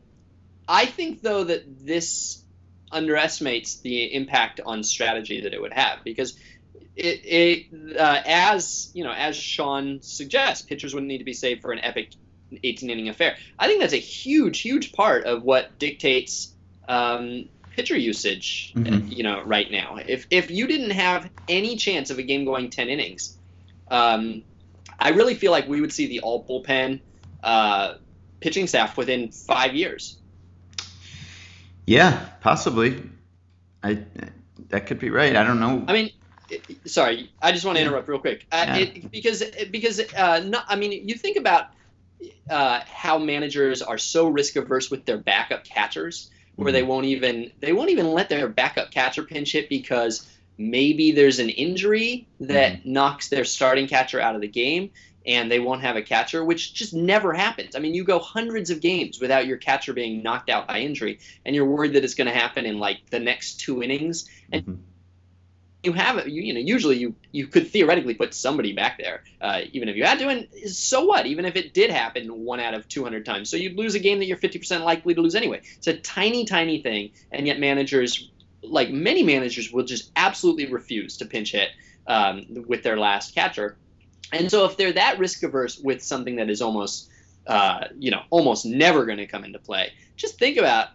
I 0.67 0.85
think 0.85 1.21
though 1.21 1.43
that 1.43 1.85
this 1.85 2.41
underestimates 2.91 3.77
the 3.77 4.13
impact 4.13 4.61
on 4.65 4.83
strategy 4.83 5.41
that 5.41 5.53
it 5.53 5.61
would 5.61 5.73
have 5.73 6.03
because 6.03 6.37
it, 6.95 7.21
it 7.25 7.97
uh, 7.97 8.21
as 8.25 8.89
you 8.93 9.03
know 9.03 9.11
as 9.11 9.35
Sean 9.35 10.01
suggests, 10.01 10.65
pitchers 10.65 10.93
wouldn't 10.93 11.09
need 11.09 11.17
to 11.19 11.23
be 11.23 11.33
saved 11.33 11.61
for 11.61 11.71
an 11.71 11.79
epic 11.79 12.11
18 12.63 12.89
inning 12.89 13.09
affair. 13.09 13.37
I 13.57 13.67
think 13.67 13.81
that's 13.81 13.93
a 13.93 13.97
huge, 13.97 14.59
huge 14.59 14.93
part 14.93 15.25
of 15.25 15.43
what 15.43 15.77
dictates 15.79 16.53
um, 16.87 17.49
pitcher 17.75 17.97
usage. 17.97 18.73
Mm-hmm. 18.75 19.07
You 19.09 19.23
know, 19.23 19.43
right 19.43 19.69
now, 19.69 19.97
if 19.97 20.27
if 20.29 20.49
you 20.51 20.67
didn't 20.67 20.91
have 20.91 21.29
any 21.47 21.75
chance 21.75 22.09
of 22.09 22.19
a 22.19 22.23
game 22.23 22.45
going 22.45 22.69
10 22.69 22.89
innings, 22.89 23.37
um, 23.89 24.43
I 24.99 25.09
really 25.09 25.35
feel 25.35 25.51
like 25.51 25.67
we 25.67 25.81
would 25.81 25.93
see 25.93 26.07
the 26.07 26.21
all 26.21 26.43
bullpen 26.43 27.01
uh, 27.43 27.95
pitching 28.39 28.67
staff 28.67 28.97
within 28.97 29.31
five 29.31 29.75
years. 29.75 30.17
Yeah, 31.85 32.25
possibly. 32.41 33.01
I 33.83 34.03
that 34.69 34.87
could 34.87 34.99
be 34.99 35.09
right. 35.09 35.35
I 35.35 35.43
don't 35.43 35.59
know. 35.59 35.83
I 35.87 35.93
mean, 35.93 36.11
sorry, 36.85 37.31
I 37.41 37.51
just 37.51 37.65
want 37.65 37.77
to 37.77 37.83
interrupt 37.83 38.07
real 38.07 38.19
quick 38.19 38.45
uh, 38.51 38.65
yeah. 38.67 38.77
it, 38.77 39.11
because 39.11 39.43
because 39.71 39.99
uh, 40.13 40.41
not, 40.45 40.65
I 40.67 40.75
mean, 40.75 41.07
you 41.07 41.15
think 41.15 41.37
about 41.37 41.67
uh, 42.49 42.81
how 42.85 43.17
managers 43.17 43.81
are 43.81 43.97
so 43.97 44.27
risk 44.27 44.55
averse 44.55 44.89
with 44.89 45.05
their 45.05 45.17
backup 45.17 45.63
catchers, 45.63 46.29
where 46.55 46.67
mm-hmm. 46.67 46.73
they 46.73 46.83
won't 46.83 47.05
even 47.05 47.51
they 47.59 47.73
won't 47.73 47.89
even 47.89 48.11
let 48.11 48.29
their 48.29 48.47
backup 48.47 48.91
catcher 48.91 49.23
pinch 49.23 49.51
hit 49.51 49.69
because 49.69 50.29
maybe 50.57 51.11
there's 51.11 51.39
an 51.39 51.49
injury 51.49 52.27
that 52.39 52.79
mm-hmm. 52.79 52.93
knocks 52.93 53.29
their 53.29 53.45
starting 53.45 53.87
catcher 53.87 54.19
out 54.19 54.35
of 54.35 54.41
the 54.41 54.47
game 54.47 54.91
and 55.25 55.51
they 55.51 55.59
won't 55.59 55.81
have 55.81 55.95
a 55.95 56.03
catcher, 56.03 56.45
which 56.45 56.73
just 56.73 56.93
never 56.93 57.33
happens. 57.33 57.75
I 57.75 57.79
mean, 57.79 57.95
you 57.95 58.03
go 58.03 58.19
hundreds 58.19 58.69
of 58.69 58.79
games 58.79 59.19
without 59.19 59.47
your 59.47 59.57
catcher 59.57 59.91
being 59.91 60.21
knocked 60.21 60.51
out 60.51 60.67
by 60.67 60.81
injury, 60.81 61.19
and 61.43 61.55
you're 61.55 61.65
worried 61.65 61.93
that 61.93 62.03
it's 62.03 62.13
going 62.13 62.27
to 62.27 62.33
happen 62.33 62.65
in 62.65 62.77
like 62.77 63.09
the 63.09 63.19
next 63.19 63.59
two 63.59 63.81
innings. 63.81 64.29
And 64.51 64.61
mm-hmm 64.61 64.81
you 65.85 65.93
have. 65.93 66.27
You, 66.27 66.41
you 66.41 66.53
know, 66.53 66.59
usually 66.59 66.97
you 66.97 67.15
you 67.31 67.47
could 67.47 67.69
theoretically 67.69 68.13
put 68.13 68.33
somebody 68.33 68.73
back 68.73 68.97
there, 68.97 69.23
uh, 69.41 69.61
even 69.71 69.89
if 69.89 69.95
you 69.95 70.03
had 70.03 70.19
to. 70.19 70.27
And 70.27 70.47
so 70.69 71.05
what? 71.05 71.25
Even 71.25 71.45
if 71.45 71.55
it 71.55 71.73
did 71.73 71.91
happen 71.91 72.43
one 72.43 72.59
out 72.59 72.73
of 72.73 72.87
200 72.87 73.25
times, 73.25 73.49
so 73.49 73.57
you'd 73.57 73.77
lose 73.77 73.95
a 73.95 73.99
game 73.99 74.19
that 74.19 74.25
you're 74.25 74.37
50% 74.37 74.83
likely 74.83 75.13
to 75.13 75.21
lose 75.21 75.35
anyway. 75.35 75.61
It's 75.77 75.87
a 75.87 75.97
tiny, 75.97 76.45
tiny 76.45 76.81
thing, 76.81 77.11
and 77.31 77.47
yet 77.47 77.59
managers, 77.59 78.29
like 78.61 78.89
many 78.89 79.23
managers, 79.23 79.71
will 79.71 79.85
just 79.85 80.11
absolutely 80.15 80.67
refuse 80.67 81.17
to 81.17 81.25
pinch 81.25 81.51
hit 81.51 81.69
um, 82.07 82.45
with 82.67 82.83
their 82.83 82.97
last 82.97 83.35
catcher. 83.35 83.77
And 84.31 84.49
so 84.49 84.65
if 84.65 84.75
they're 84.75 84.93
that 84.93 85.19
risk 85.19 85.43
averse 85.43 85.77
with 85.77 86.01
something 86.01 86.37
that 86.37 86.49
is 86.49 86.61
almost 86.61 87.09
uh, 87.47 87.87
you 87.99 88.09
know, 88.09 88.23
almost 88.31 88.65
never 88.65 89.05
going 89.05 89.19
to 89.19 89.27
come 89.27 89.43
into 89.43 89.59
play. 89.59 89.93
Just 90.15 90.39
think 90.39 90.57
about 90.57 90.87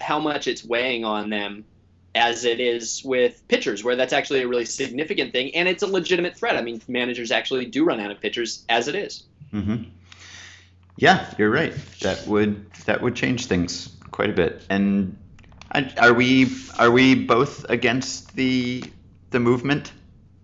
how 0.00 0.18
much 0.18 0.48
it's 0.48 0.64
weighing 0.64 1.04
on 1.04 1.30
them 1.30 1.64
as 2.14 2.44
it 2.44 2.60
is 2.60 3.02
with 3.04 3.46
pitchers, 3.48 3.82
where 3.82 3.96
that's 3.96 4.12
actually 4.12 4.42
a 4.42 4.48
really 4.48 4.64
significant 4.64 5.32
thing, 5.32 5.54
and 5.54 5.68
it's 5.68 5.82
a 5.82 5.86
legitimate 5.86 6.36
threat. 6.36 6.56
I 6.56 6.62
mean, 6.62 6.80
managers 6.88 7.30
actually 7.30 7.66
do 7.66 7.84
run 7.84 8.00
out 8.00 8.10
of 8.10 8.20
pitchers 8.20 8.64
as 8.68 8.88
it 8.88 8.94
is. 8.94 9.24
Mm-hmm. 9.52 9.84
Yeah, 10.96 11.32
you're 11.38 11.50
right. 11.50 11.74
That 12.00 12.26
would 12.26 12.70
that 12.86 13.00
would 13.00 13.16
change 13.16 13.46
things 13.46 13.90
quite 14.10 14.30
a 14.30 14.34
bit. 14.34 14.64
And 14.68 15.16
are 15.96 16.12
we 16.12 16.50
are 16.78 16.90
we 16.90 17.14
both 17.14 17.68
against 17.70 18.34
the 18.36 18.84
the 19.30 19.40
movement 19.40 19.92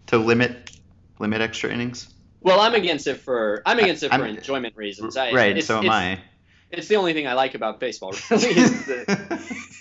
to 0.07 0.19
limit 0.19 0.71
limit 1.19 1.41
extra 1.41 1.71
innings? 1.71 2.13
Well, 2.41 2.61
I'm 2.61 2.75
against 2.75 3.07
it 3.07 3.19
for 3.19 3.63
I'm 3.67 3.79
against 3.79 4.03
it 4.03 4.09
for 4.09 4.15
I'm, 4.15 4.37
enjoyment 4.37 4.77
reasons. 4.77 5.17
I, 5.17 5.33
right. 5.33 5.63
so 5.63 5.79
am 5.79 5.91
I 5.91 6.21
it's 6.71 6.89
the 6.89 6.97
only 6.97 7.13
thing 7.13 7.27
I 7.27 7.35
like 7.35 7.55
about 7.55 7.81
baseball, 7.81 8.13
really, 8.31 8.47
is 8.49 8.87
the, 8.87 9.05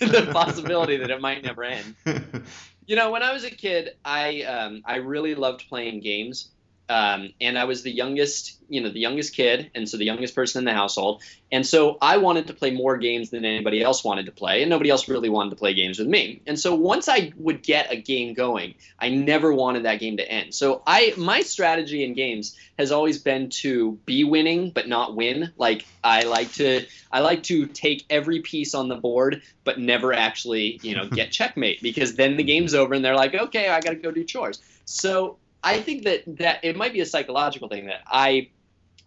the 0.00 0.30
possibility 0.32 0.96
that 0.96 1.10
it 1.10 1.20
might 1.20 1.42
never 1.42 1.64
end. 1.64 1.94
You 2.88 2.96
know, 2.96 3.10
when 3.10 3.22
I 3.22 3.34
was 3.34 3.44
a 3.44 3.50
kid, 3.50 3.90
I 4.02 4.44
um, 4.44 4.80
I 4.86 4.96
really 4.96 5.34
loved 5.34 5.68
playing 5.68 6.00
games. 6.00 6.48
Um, 6.88 7.34
and 7.40 7.58
I 7.58 7.64
was 7.64 7.82
the 7.82 7.90
youngest, 7.90 8.58
you 8.68 8.80
know, 8.80 8.90
the 8.90 9.00
youngest 9.00 9.34
kid, 9.34 9.70
and 9.74 9.88
so 9.88 9.98
the 9.98 10.04
youngest 10.04 10.34
person 10.34 10.60
in 10.60 10.64
the 10.64 10.72
household. 10.72 11.22
And 11.52 11.66
so 11.66 11.98
I 12.00 12.16
wanted 12.18 12.46
to 12.46 12.54
play 12.54 12.70
more 12.70 12.96
games 12.96 13.30
than 13.30 13.44
anybody 13.44 13.82
else 13.82 14.02
wanted 14.02 14.26
to 14.26 14.32
play, 14.32 14.62
and 14.62 14.70
nobody 14.70 14.88
else 14.88 15.08
really 15.08 15.28
wanted 15.28 15.50
to 15.50 15.56
play 15.56 15.74
games 15.74 15.98
with 15.98 16.08
me. 16.08 16.42
And 16.46 16.58
so 16.58 16.74
once 16.74 17.08
I 17.08 17.32
would 17.36 17.62
get 17.62 17.92
a 17.92 17.96
game 17.96 18.34
going, 18.34 18.74
I 18.98 19.10
never 19.10 19.52
wanted 19.52 19.84
that 19.84 20.00
game 20.00 20.16
to 20.16 20.28
end. 20.28 20.54
So 20.54 20.82
I, 20.86 21.12
my 21.16 21.40
strategy 21.40 22.04
in 22.04 22.14
games 22.14 22.56
has 22.78 22.92
always 22.92 23.18
been 23.18 23.50
to 23.50 23.98
be 24.06 24.24
winning 24.24 24.70
but 24.70 24.88
not 24.88 25.14
win. 25.14 25.52
Like 25.58 25.84
I 26.02 26.22
like 26.22 26.52
to, 26.54 26.86
I 27.12 27.20
like 27.20 27.42
to 27.44 27.66
take 27.66 28.06
every 28.08 28.40
piece 28.40 28.74
on 28.74 28.88
the 28.88 28.96
board, 28.96 29.42
but 29.64 29.78
never 29.78 30.12
actually, 30.12 30.80
you 30.82 30.96
know, 30.96 31.06
get 31.06 31.30
checkmate 31.38 31.82
because 31.82 32.14
then 32.14 32.36
the 32.36 32.44
game's 32.44 32.74
over 32.74 32.94
and 32.94 33.04
they're 33.04 33.16
like, 33.16 33.34
okay, 33.34 33.68
I 33.68 33.80
got 33.80 33.90
to 33.90 33.96
go 33.96 34.10
do 34.10 34.24
chores. 34.24 34.62
So 34.84 35.36
I 35.62 35.80
think 35.80 36.04
that 36.04 36.22
that 36.38 36.64
it 36.64 36.76
might 36.76 36.92
be 36.92 37.00
a 37.00 37.06
psychological 37.06 37.68
thing 37.68 37.86
that 37.86 38.02
I 38.06 38.50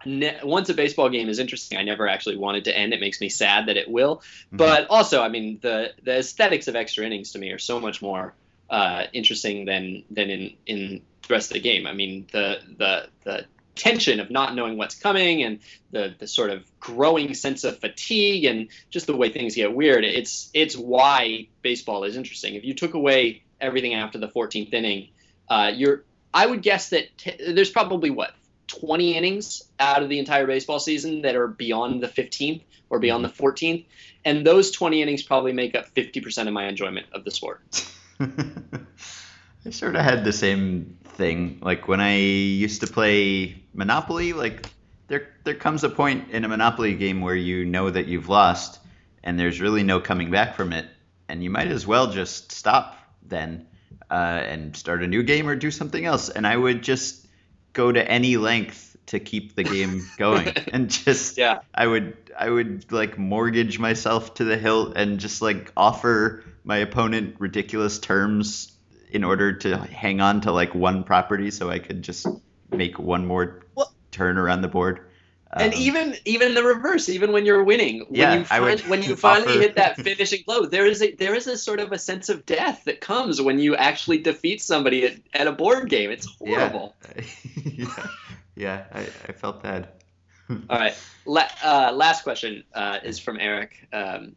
ne- 0.05 0.39
once 0.43 0.69
a 0.69 0.73
baseball 0.73 1.09
game 1.09 1.29
is 1.29 1.39
interesting, 1.39 1.77
I 1.77 1.83
never 1.83 2.07
actually 2.07 2.37
wanted 2.37 2.65
to 2.65 2.77
end. 2.77 2.93
It 2.93 2.99
makes 2.99 3.21
me 3.21 3.29
sad 3.29 3.67
that 3.67 3.77
it 3.77 3.89
will. 3.89 4.17
Mm-hmm. 4.17 4.57
But 4.57 4.87
also, 4.89 5.21
I 5.21 5.29
mean, 5.29 5.59
the 5.61 5.93
the 6.03 6.19
aesthetics 6.19 6.67
of 6.67 6.75
extra 6.75 7.05
innings 7.05 7.31
to 7.31 7.39
me 7.39 7.51
are 7.51 7.59
so 7.59 7.79
much 7.79 8.01
more 8.01 8.33
uh, 8.69 9.05
interesting 9.13 9.65
than 9.65 10.03
than 10.11 10.29
in 10.29 10.53
in 10.65 11.01
the 11.27 11.33
rest 11.33 11.51
of 11.51 11.55
the 11.55 11.61
game. 11.61 11.87
I 11.87 11.93
mean, 11.93 12.27
the 12.31 12.59
the 12.77 13.09
the 13.23 13.45
tension 13.75 14.19
of 14.19 14.29
not 14.29 14.53
knowing 14.53 14.77
what's 14.77 14.95
coming 14.95 15.43
and 15.43 15.59
the 15.91 16.13
the 16.17 16.27
sort 16.27 16.49
of 16.49 16.63
growing 16.79 17.33
sense 17.33 17.63
of 17.63 17.79
fatigue 17.79 18.45
and 18.45 18.67
just 18.89 19.07
the 19.07 19.15
way 19.15 19.29
things 19.29 19.55
get 19.55 19.73
weird. 19.73 20.03
It's 20.03 20.49
it's 20.53 20.75
why 20.75 21.47
baseball 21.61 22.03
is 22.03 22.15
interesting. 22.15 22.55
If 22.55 22.65
you 22.65 22.73
took 22.73 22.93
away 22.93 23.43
everything 23.59 23.93
after 23.93 24.17
the 24.17 24.27
14th 24.27 24.73
inning, 24.73 25.09
uh, 25.47 25.71
you're 25.73 26.03
I 26.33 26.45
would 26.45 26.61
guess 26.61 26.89
that 26.89 27.17
t- 27.17 27.53
there's 27.53 27.69
probably 27.69 28.09
what 28.09 28.33
20 28.67 29.17
innings 29.17 29.63
out 29.79 30.01
of 30.01 30.09
the 30.09 30.19
entire 30.19 30.47
baseball 30.47 30.79
season 30.79 31.23
that 31.23 31.35
are 31.35 31.47
beyond 31.47 32.01
the 32.01 32.07
15th 32.07 32.61
or 32.89 32.99
beyond 32.99 33.23
the 33.23 33.29
14th, 33.29 33.85
and 34.23 34.45
those 34.45 34.71
20 34.71 35.01
innings 35.01 35.23
probably 35.23 35.53
make 35.53 35.75
up 35.75 35.93
50% 35.93 36.47
of 36.47 36.53
my 36.53 36.67
enjoyment 36.67 37.07
of 37.13 37.23
the 37.23 37.31
sport. 37.31 37.61
I 38.19 39.69
sort 39.69 39.95
of 39.95 40.03
had 40.03 40.23
the 40.23 40.33
same 40.33 40.97
thing. 41.03 41.59
Like 41.61 41.87
when 41.87 42.01
I 42.01 42.17
used 42.17 42.81
to 42.81 42.87
play 42.87 43.61
Monopoly, 43.73 44.33
like 44.33 44.67
there 45.07 45.29
there 45.43 45.55
comes 45.55 45.83
a 45.83 45.89
point 45.89 46.31
in 46.31 46.45
a 46.45 46.47
Monopoly 46.47 46.95
game 46.95 47.21
where 47.21 47.35
you 47.35 47.65
know 47.65 47.89
that 47.89 48.07
you've 48.07 48.29
lost 48.29 48.79
and 49.23 49.39
there's 49.39 49.61
really 49.61 49.83
no 49.83 49.99
coming 49.99 50.31
back 50.31 50.55
from 50.55 50.73
it, 50.73 50.87
and 51.29 51.43
you 51.43 51.49
might 51.49 51.67
as 51.67 51.85
well 51.85 52.11
just 52.11 52.51
stop 52.51 52.97
then 53.21 53.67
uh, 54.11 54.43
and 54.45 54.75
start 54.75 55.01
a 55.01 55.07
new 55.07 55.23
game 55.23 55.47
or 55.47 55.55
do 55.55 55.71
something 55.71 56.05
else. 56.05 56.29
And 56.29 56.45
I 56.45 56.55
would 56.55 56.83
just 56.83 57.25
go 57.73 57.91
to 57.91 58.11
any 58.11 58.37
length 58.37 58.97
to 59.07 59.19
keep 59.19 59.55
the 59.55 59.63
game 59.63 60.05
going 60.17 60.49
and 60.73 60.89
just 60.89 61.37
Yeah. 61.37 61.59
I 61.73 61.87
would 61.87 62.17
I 62.37 62.49
would 62.49 62.91
like 62.91 63.17
mortgage 63.17 63.79
myself 63.79 64.35
to 64.35 64.43
the 64.43 64.57
hilt 64.57 64.93
and 64.95 65.19
just 65.19 65.41
like 65.41 65.71
offer 65.75 66.43
my 66.63 66.77
opponent 66.77 67.37
ridiculous 67.39 67.99
terms 67.99 68.71
in 69.09 69.23
order 69.23 69.53
to 69.53 69.77
hang 69.77 70.21
on 70.21 70.41
to 70.41 70.51
like 70.51 70.75
one 70.75 71.03
property 71.03 71.51
so 71.51 71.69
I 71.69 71.79
could 71.79 72.01
just 72.03 72.27
make 72.69 72.99
one 72.99 73.25
more 73.25 73.63
Well- 73.75 73.93
turn 74.11 74.37
around 74.37 74.61
the 74.61 74.67
board. 74.67 75.07
And 75.53 75.73
Um, 75.73 75.79
even 75.79 76.15
even 76.25 76.53
the 76.53 76.63
reverse, 76.63 77.09
even 77.09 77.31
when 77.31 77.45
you're 77.45 77.63
winning, 77.63 77.99
when 78.07 78.19
Yeah, 78.19 78.35
you 78.35 78.43
fin- 78.45 78.61
would 78.63 78.79
when 78.87 79.03
you 79.03 79.15
finally 79.29 79.59
hit 79.59 79.75
that 79.75 79.95
finishing 80.03 80.43
blow, 80.45 80.65
there 80.65 80.85
is 80.85 81.01
a 81.01 81.13
there 81.15 81.35
is 81.35 81.47
a 81.47 81.57
sort 81.57 81.79
of 81.79 81.91
a 81.91 81.99
sense 81.99 82.29
of 82.29 82.45
death 82.45 82.83
that 82.85 83.01
comes 83.01 83.41
when 83.41 83.59
you 83.59 83.75
actually 83.75 84.19
defeat 84.19 84.61
somebody 84.61 85.05
at, 85.05 85.15
at 85.33 85.47
a 85.47 85.51
board 85.51 85.89
game. 85.89 86.09
It's 86.11 86.25
horrible. 86.25 86.95
yeah, 87.65 88.07
yeah, 88.55 88.83
I, 88.93 89.01
I 89.27 89.31
felt 89.33 89.63
that. 89.63 90.01
All 90.49 90.77
right. 90.79 90.97
La- 91.25 91.47
uh, 91.63 91.91
last 91.93 92.23
question 92.23 92.63
uh, 92.73 92.99
is 93.03 93.19
from 93.19 93.39
Eric, 93.39 93.87
um, 93.93 94.35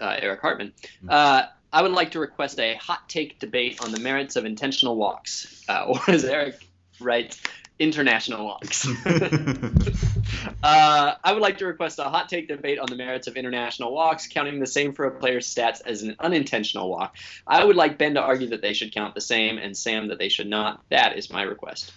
uh, 0.00 0.16
Eric 0.18 0.40
Hartman. 0.40 0.72
Uh, 1.08 1.44
I 1.72 1.82
would 1.82 1.92
like 1.92 2.10
to 2.12 2.20
request 2.20 2.58
a 2.58 2.74
hot 2.74 3.08
take 3.08 3.38
debate 3.38 3.80
on 3.80 3.92
the 3.92 4.00
merits 4.00 4.34
of 4.36 4.44
intentional 4.44 4.96
walks, 4.96 5.64
uh, 5.68 5.84
or 5.86 6.00
as 6.08 6.24
Eric 6.24 6.66
writes, 7.00 7.40
international 7.82 8.44
walks. 8.44 8.88
uh, 10.62 11.14
I 11.24 11.32
would 11.32 11.42
like 11.42 11.58
to 11.58 11.66
request 11.66 11.98
a 11.98 12.04
hot 12.04 12.28
take 12.28 12.46
debate 12.46 12.78
on 12.78 12.86
the 12.86 12.94
merits 12.94 13.26
of 13.26 13.36
international 13.36 13.92
walks, 13.92 14.28
counting 14.28 14.60
the 14.60 14.68
same 14.68 14.92
for 14.92 15.04
a 15.06 15.10
player's 15.10 15.52
stats 15.52 15.82
as 15.84 16.02
an 16.02 16.14
unintentional 16.20 16.88
walk. 16.88 17.16
I 17.44 17.64
would 17.64 17.74
like 17.74 17.98
Ben 17.98 18.14
to 18.14 18.20
argue 18.20 18.50
that 18.50 18.62
they 18.62 18.72
should 18.72 18.94
count 18.94 19.16
the 19.16 19.20
same, 19.20 19.58
and 19.58 19.76
Sam 19.76 20.08
that 20.08 20.18
they 20.18 20.28
should 20.28 20.46
not. 20.46 20.80
That 20.90 21.18
is 21.18 21.28
my 21.28 21.42
request. 21.42 21.92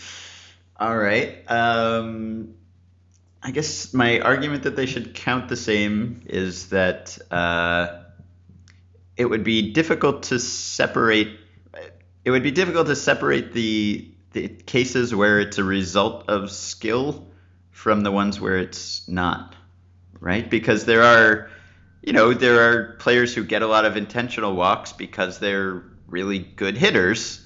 All 0.80 0.96
right. 0.96 1.44
Um, 1.50 2.54
I 3.42 3.50
guess 3.50 3.92
my 3.92 4.20
argument 4.20 4.62
that 4.62 4.76
they 4.76 4.86
should 4.86 5.14
count 5.14 5.50
the 5.50 5.56
same 5.56 6.22
is 6.26 6.70
that 6.70 7.18
uh, 7.30 8.04
it 9.16 9.26
would 9.26 9.44
be 9.44 9.72
difficult 9.72 10.24
to 10.24 10.38
separate. 10.38 11.38
It 12.24 12.30
would 12.30 12.42
be 12.42 12.50
difficult 12.50 12.86
to 12.86 12.96
separate 12.96 13.52
the 13.52 14.10
the 14.32 14.48
cases 14.48 15.14
where 15.14 15.40
it's 15.40 15.58
a 15.58 15.64
result 15.64 16.28
of 16.28 16.50
skill 16.50 17.26
from 17.70 18.02
the 18.02 18.12
ones 18.12 18.40
where 18.40 18.58
it's 18.58 19.06
not, 19.08 19.54
right? 20.20 20.48
Because 20.48 20.84
there 20.84 21.02
are, 21.02 21.50
you 22.02 22.12
know, 22.12 22.34
there 22.34 22.70
are 22.70 22.92
players 22.94 23.34
who 23.34 23.44
get 23.44 23.62
a 23.62 23.66
lot 23.66 23.84
of 23.84 23.96
intentional 23.96 24.54
walks 24.54 24.92
because 24.92 25.38
they're 25.38 25.82
really 26.06 26.38
good 26.38 26.76
hitters 26.76 27.44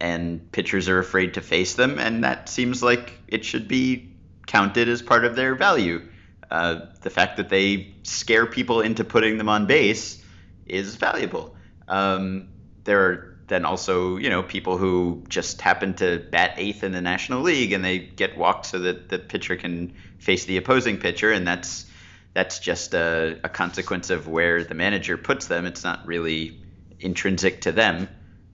and 0.00 0.50
pitchers 0.52 0.88
are 0.88 0.98
afraid 0.98 1.34
to 1.34 1.40
face 1.40 1.74
them, 1.74 1.98
and 1.98 2.24
that 2.24 2.48
seems 2.48 2.82
like 2.82 3.12
it 3.26 3.44
should 3.44 3.68
be 3.68 4.14
counted 4.46 4.88
as 4.88 5.02
part 5.02 5.24
of 5.24 5.36
their 5.36 5.54
value. 5.54 6.08
Uh, 6.50 6.86
the 7.02 7.10
fact 7.10 7.36
that 7.36 7.48
they 7.48 7.94
scare 8.04 8.46
people 8.46 8.80
into 8.80 9.04
putting 9.04 9.38
them 9.38 9.48
on 9.48 9.66
base 9.66 10.22
is 10.66 10.96
valuable. 10.96 11.54
Um, 11.88 12.48
there 12.84 13.00
are 13.00 13.37
then 13.48 13.64
also, 13.64 14.16
you 14.16 14.30
know, 14.30 14.42
people 14.42 14.78
who 14.78 15.24
just 15.28 15.60
happen 15.60 15.94
to 15.94 16.24
bat 16.30 16.54
eighth 16.56 16.84
in 16.84 16.92
the 16.92 17.00
National 17.00 17.42
League 17.42 17.72
and 17.72 17.84
they 17.84 17.98
get 17.98 18.36
walked 18.36 18.66
so 18.66 18.78
that 18.80 19.08
the 19.08 19.18
pitcher 19.18 19.56
can 19.56 19.94
face 20.18 20.44
the 20.44 20.56
opposing 20.56 20.98
pitcher, 20.98 21.32
and 21.32 21.46
that's 21.46 21.86
that's 22.34 22.58
just 22.58 22.94
a, 22.94 23.40
a 23.42 23.48
consequence 23.48 24.10
of 24.10 24.28
where 24.28 24.62
the 24.62 24.74
manager 24.74 25.16
puts 25.16 25.46
them. 25.46 25.66
It's 25.66 25.82
not 25.82 26.06
really 26.06 26.60
intrinsic 27.00 27.62
to 27.62 27.72
them. 27.72 28.08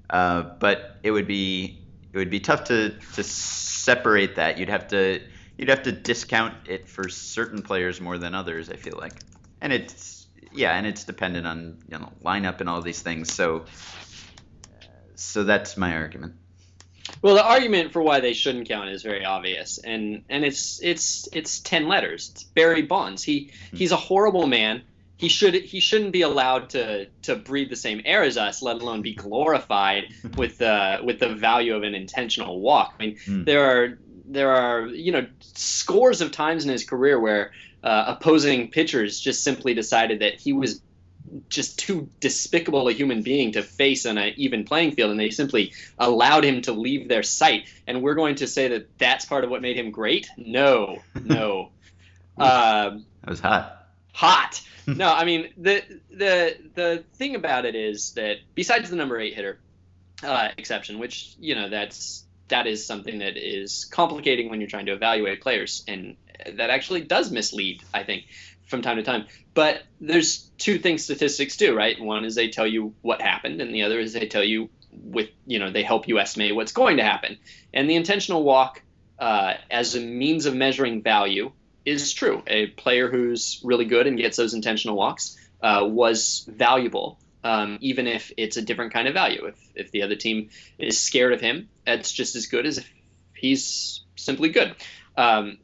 Uh, 0.08 0.42
but 0.42 0.98
it 1.02 1.10
would 1.10 1.26
be 1.26 1.82
it 2.12 2.18
would 2.18 2.30
be 2.30 2.40
tough 2.40 2.64
to 2.64 2.90
to 3.14 3.22
separate 3.22 4.36
that. 4.36 4.58
You'd 4.58 4.68
have 4.68 4.88
to 4.88 5.20
you'd 5.58 5.68
have 5.68 5.82
to 5.84 5.92
discount 5.92 6.54
it 6.68 6.88
for 6.88 7.08
certain 7.08 7.62
players 7.62 8.00
more 8.00 8.18
than 8.18 8.34
others. 8.34 8.70
I 8.70 8.76
feel 8.76 8.96
like, 8.98 9.14
and 9.60 9.72
it's 9.72 10.26
yeah, 10.52 10.76
and 10.76 10.86
it's 10.86 11.04
dependent 11.04 11.46
on 11.46 11.78
you 11.88 11.98
know 11.98 12.12
lineup 12.22 12.60
and 12.60 12.68
all 12.68 12.80
these 12.80 13.00
things. 13.00 13.32
So 13.32 13.64
so 15.16 15.44
that's 15.44 15.76
my 15.76 15.94
argument. 15.94 16.34
Well, 17.22 17.34
the 17.34 17.44
argument 17.44 17.92
for 17.92 18.02
why 18.02 18.20
they 18.20 18.32
shouldn't 18.32 18.68
count 18.68 18.88
is 18.90 19.02
very 19.02 19.24
obvious, 19.24 19.78
and 19.78 20.24
and 20.28 20.44
it's 20.44 20.80
it's 20.82 21.28
it's 21.32 21.60
ten 21.60 21.86
letters. 21.88 22.30
It's 22.32 22.44
Barry 22.44 22.82
Bonds. 22.82 23.22
He 23.22 23.52
he's 23.72 23.92
a 23.92 23.96
horrible 23.96 24.46
man. 24.46 24.82
He 25.16 25.28
should 25.28 25.54
he 25.54 25.80
shouldn't 25.80 26.12
be 26.12 26.22
allowed 26.22 26.70
to 26.70 27.06
to 27.22 27.36
breathe 27.36 27.70
the 27.70 27.76
same 27.76 28.02
air 28.04 28.22
as 28.22 28.36
us, 28.36 28.62
let 28.62 28.76
alone 28.80 29.02
be 29.02 29.14
glorified 29.14 30.04
with 30.36 30.58
the 30.58 31.00
with 31.04 31.18
the 31.20 31.28
value 31.34 31.74
of 31.76 31.82
an 31.82 31.94
intentional 31.94 32.60
walk. 32.60 32.94
I 32.98 33.06
mean, 33.06 33.16
Hmm. 33.24 33.44
there 33.44 33.64
are 33.64 33.98
there 34.26 34.50
are 34.50 34.86
you 34.86 35.12
know 35.12 35.26
scores 35.54 36.20
of 36.20 36.32
times 36.32 36.64
in 36.64 36.70
his 36.70 36.84
career 36.84 37.20
where 37.20 37.52
uh, 37.82 38.04
opposing 38.16 38.70
pitchers 38.70 39.20
just 39.20 39.44
simply 39.44 39.74
decided 39.74 40.20
that 40.20 40.40
he 40.40 40.52
was 40.54 40.80
just 41.48 41.78
too 41.78 42.08
despicable 42.20 42.88
a 42.88 42.92
human 42.92 43.22
being 43.22 43.52
to 43.52 43.62
face 43.62 44.06
on 44.06 44.18
an 44.18 44.32
even 44.36 44.64
playing 44.64 44.92
field, 44.92 45.10
and 45.10 45.18
they 45.20 45.30
simply 45.30 45.72
allowed 45.98 46.44
him 46.44 46.62
to 46.62 46.72
leave 46.72 47.08
their 47.08 47.22
sight. 47.22 47.66
And 47.86 48.02
we're 48.02 48.14
going 48.14 48.36
to 48.36 48.46
say 48.46 48.68
that 48.68 48.98
that's 48.98 49.24
part 49.24 49.44
of 49.44 49.50
what 49.50 49.62
made 49.62 49.76
him 49.76 49.90
great? 49.90 50.28
No, 50.36 51.02
no. 51.22 51.70
um, 52.38 53.04
That 53.22 53.30
was 53.30 53.40
hot. 53.40 53.86
hot. 54.12 54.60
No, 54.86 55.10
I 55.10 55.24
mean 55.24 55.48
the 55.56 55.82
the 56.10 56.56
the 56.74 57.04
thing 57.14 57.36
about 57.36 57.64
it 57.64 57.74
is 57.74 58.12
that 58.16 58.36
besides 58.54 58.90
the 58.90 58.96
number 58.96 59.18
eight 59.18 59.32
hitter 59.32 59.58
uh, 60.22 60.48
exception, 60.58 60.98
which 60.98 61.34
you 61.40 61.54
know 61.54 61.70
that's 61.70 62.22
that 62.48 62.66
is 62.66 62.84
something 62.84 63.20
that 63.20 63.38
is 63.38 63.86
complicating 63.86 64.50
when 64.50 64.60
you're 64.60 64.68
trying 64.68 64.84
to 64.84 64.92
evaluate 64.92 65.40
players, 65.40 65.84
and 65.88 66.16
that 66.52 66.68
actually 66.68 67.00
does 67.00 67.30
mislead, 67.30 67.82
I 67.94 68.02
think, 68.02 68.26
from 68.66 68.82
time 68.82 68.96
to 68.96 69.02
time. 69.02 69.26
But 69.52 69.82
there's 70.00 70.50
two 70.58 70.78
things 70.78 71.04
statistics 71.04 71.56
do, 71.56 71.76
right? 71.76 72.00
One 72.00 72.24
is 72.24 72.34
they 72.34 72.48
tell 72.48 72.66
you 72.66 72.94
what 73.02 73.20
happened, 73.20 73.60
and 73.60 73.74
the 73.74 73.82
other 73.82 74.00
is 74.00 74.12
they 74.12 74.26
tell 74.26 74.44
you 74.44 74.70
with 74.92 75.28
you 75.46 75.58
know 75.58 75.70
they 75.70 75.82
help 75.82 76.08
you 76.08 76.18
estimate 76.18 76.54
what's 76.54 76.72
going 76.72 76.98
to 76.98 77.04
happen. 77.04 77.38
And 77.72 77.88
the 77.88 77.96
intentional 77.96 78.42
walk 78.42 78.82
uh, 79.18 79.54
as 79.70 79.94
a 79.94 80.00
means 80.00 80.46
of 80.46 80.54
measuring 80.54 81.02
value 81.02 81.52
is 81.84 82.12
true. 82.12 82.42
A 82.46 82.66
player 82.66 83.10
who's 83.10 83.60
really 83.62 83.84
good 83.84 84.06
and 84.06 84.16
gets 84.16 84.36
those 84.36 84.54
intentional 84.54 84.96
walks 84.96 85.36
uh, 85.62 85.84
was 85.84 86.48
valuable, 86.50 87.18
um, 87.42 87.78
even 87.80 88.06
if 88.06 88.32
it's 88.36 88.56
a 88.56 88.62
different 88.62 88.92
kind 88.92 89.06
of 89.08 89.14
value. 89.14 89.46
If, 89.46 89.58
if 89.74 89.90
the 89.90 90.02
other 90.02 90.16
team 90.16 90.50
is 90.78 91.00
scared 91.00 91.32
of 91.32 91.40
him, 91.40 91.68
it's 91.86 92.12
just 92.12 92.36
as 92.36 92.46
good 92.46 92.66
as 92.66 92.78
if 92.78 92.90
he's 93.34 94.02
simply 94.16 94.48
good. 94.48 94.74
Um, 95.16 95.58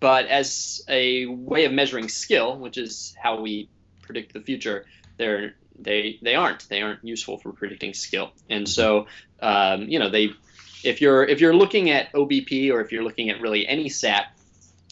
but 0.00 0.26
as 0.26 0.82
a 0.88 1.26
way 1.26 1.64
of 1.64 1.72
measuring 1.72 2.08
skill, 2.08 2.58
which 2.58 2.78
is 2.78 3.14
how 3.20 3.40
we 3.40 3.68
predict 4.02 4.32
the 4.32 4.40
future, 4.40 4.86
they're 5.16 5.54
they 5.78 6.18
they 6.22 6.34
aren't 6.34 6.68
they 6.68 6.82
aren't 6.82 7.04
useful 7.04 7.38
for 7.38 7.52
predicting 7.52 7.94
skill. 7.94 8.32
And 8.48 8.68
so 8.68 9.06
um, 9.40 9.88
you 9.88 9.98
know 9.98 10.10
they 10.10 10.30
if 10.84 11.00
you're 11.00 11.24
if 11.24 11.40
you're 11.40 11.54
looking 11.54 11.90
at 11.90 12.12
OBP 12.12 12.72
or 12.72 12.80
if 12.80 12.92
you're 12.92 13.02
looking 13.02 13.30
at 13.30 13.40
really 13.40 13.66
any 13.66 13.88
stat 13.88 14.32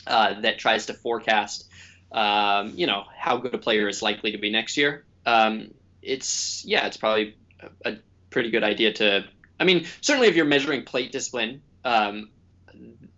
uh, 0.07 0.41
that 0.41 0.59
tries 0.59 0.87
to 0.87 0.95
forecast, 0.95 1.69
um, 2.13 2.73
you 2.77 2.87
know, 2.87 3.05
how 3.17 3.37
good 3.37 3.55
a 3.55 3.59
player 3.59 3.89
is 3.89 4.03
likely 4.03 4.33
to 4.33 4.39
be 4.39 4.51
next 4.51 4.77
year. 4.77 5.05
Um, 5.27 5.73
it's 6.03 6.65
yeah, 6.65 6.87
it's 6.87 6.97
probably 6.97 7.37
a, 7.61 7.93
a 7.93 7.99
pretty 8.31 8.51
good 8.51 8.65
idea 8.65 8.93
to. 8.95 9.25
I 9.59 9.65
mean, 9.65 9.87
certainly 10.01 10.29
if 10.29 10.37
you're 10.37 10.45
measuring 10.45 10.85
plate 10.85 11.13
discipline, 11.13 11.63
um, 11.85 12.31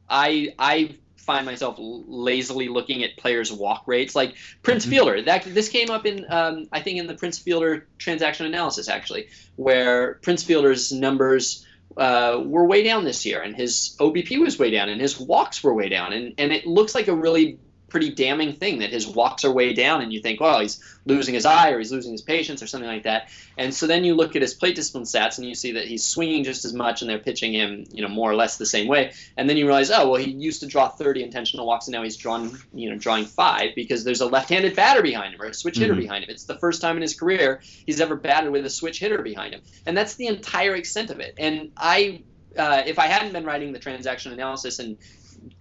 I 0.08 0.54
I 0.58 0.96
find 1.26 1.44
myself 1.44 1.76
lazily 1.78 2.68
looking 2.68 3.02
at 3.04 3.16
players' 3.16 3.52
walk 3.52 3.82
rates, 3.86 4.14
like 4.14 4.36
Prince 4.62 4.86
Mhm. 4.86 4.90
Fielder. 4.90 5.22
That 5.22 5.42
this 5.44 5.68
came 5.68 5.90
up 5.90 6.06
in 6.06 6.24
um, 6.30 6.68
I 6.72 6.80
think 6.80 6.98
in 6.98 7.06
the 7.06 7.14
Prince 7.14 7.38
Fielder 7.38 7.86
transaction 7.98 8.46
analysis 8.46 8.88
actually, 8.88 9.28
where 9.56 10.14
Prince 10.22 10.44
Fielder's 10.44 10.92
numbers 10.92 11.66
uh, 11.96 12.40
were 12.44 12.66
way 12.66 12.82
down 12.82 13.04
this 13.04 13.24
year, 13.24 13.40
and 13.40 13.56
his 13.56 13.96
OBP 13.98 14.38
was 14.38 14.58
way 14.58 14.70
down, 14.70 14.88
and 14.88 15.00
his 15.00 15.18
walks 15.18 15.62
were 15.64 15.74
way 15.74 15.88
down, 15.88 16.12
and 16.12 16.34
and 16.38 16.52
it 16.52 16.66
looks 16.66 16.94
like 16.94 17.08
a 17.08 17.14
really 17.14 17.58
pretty 17.88 18.10
damning 18.10 18.52
thing 18.52 18.80
that 18.80 18.90
his 18.90 19.06
walks 19.06 19.44
are 19.44 19.52
way 19.52 19.72
down, 19.72 20.02
and 20.02 20.12
you 20.12 20.20
think, 20.20 20.40
well, 20.40 20.60
he's 20.60 20.82
losing 21.04 21.34
his 21.34 21.46
eye 21.46 21.70
or 21.70 21.78
he's 21.78 21.92
losing 21.92 22.12
his 22.12 22.22
patience 22.22 22.62
or 22.62 22.66
something 22.66 22.88
like 22.88 23.04
that. 23.04 23.28
And 23.56 23.72
so 23.72 23.86
then 23.86 24.04
you 24.04 24.14
look 24.14 24.34
at 24.34 24.42
his 24.42 24.54
plate 24.54 24.74
discipline 24.74 25.04
stats, 25.04 25.38
and 25.38 25.46
you 25.46 25.54
see 25.54 25.72
that 25.72 25.86
he's 25.86 26.04
swinging 26.04 26.44
just 26.44 26.64
as 26.64 26.72
much, 26.72 27.00
and 27.00 27.10
they're 27.10 27.18
pitching 27.18 27.52
him, 27.52 27.84
you 27.92 28.02
know, 28.02 28.08
more 28.08 28.30
or 28.30 28.34
less 28.34 28.56
the 28.56 28.66
same 28.66 28.88
way. 28.88 29.12
And 29.36 29.48
then 29.48 29.56
you 29.56 29.66
realize, 29.66 29.90
oh, 29.90 30.10
well, 30.10 30.20
he 30.20 30.30
used 30.30 30.60
to 30.60 30.66
draw 30.66 30.88
30 30.88 31.22
intentional 31.22 31.66
walks, 31.66 31.86
and 31.86 31.92
now 31.92 32.02
he's 32.02 32.16
drawn, 32.16 32.58
you 32.74 32.90
know, 32.90 32.96
drawing 32.96 33.24
five 33.24 33.74
because 33.74 34.04
there's 34.04 34.20
a 34.20 34.26
left-handed 34.26 34.74
batter 34.74 35.02
behind 35.02 35.34
him 35.34 35.42
or 35.42 35.46
a 35.46 35.54
switch 35.54 35.78
hitter 35.78 35.92
mm-hmm. 35.92 36.02
behind 36.02 36.24
him. 36.24 36.30
It's 36.30 36.44
the 36.44 36.58
first 36.58 36.80
time 36.80 36.96
in 36.96 37.02
his 37.02 37.18
career 37.18 37.60
he's 37.62 38.00
ever 38.00 38.16
batted 38.16 38.50
with 38.50 38.66
a 38.66 38.70
switch 38.70 38.98
hitter 38.98 39.22
behind 39.22 39.54
him, 39.54 39.62
and 39.86 39.96
that's 39.96 40.14
the 40.16 40.26
entire 40.26 40.74
extent 40.74 41.10
of 41.10 41.20
it. 41.20 41.34
And 41.38 41.70
I 41.76 42.22
uh, 42.58 42.82
if 42.86 42.98
I 42.98 43.06
hadn't 43.06 43.32
been 43.32 43.44
writing 43.44 43.72
the 43.72 43.78
transaction 43.78 44.32
analysis 44.32 44.78
and 44.78 44.96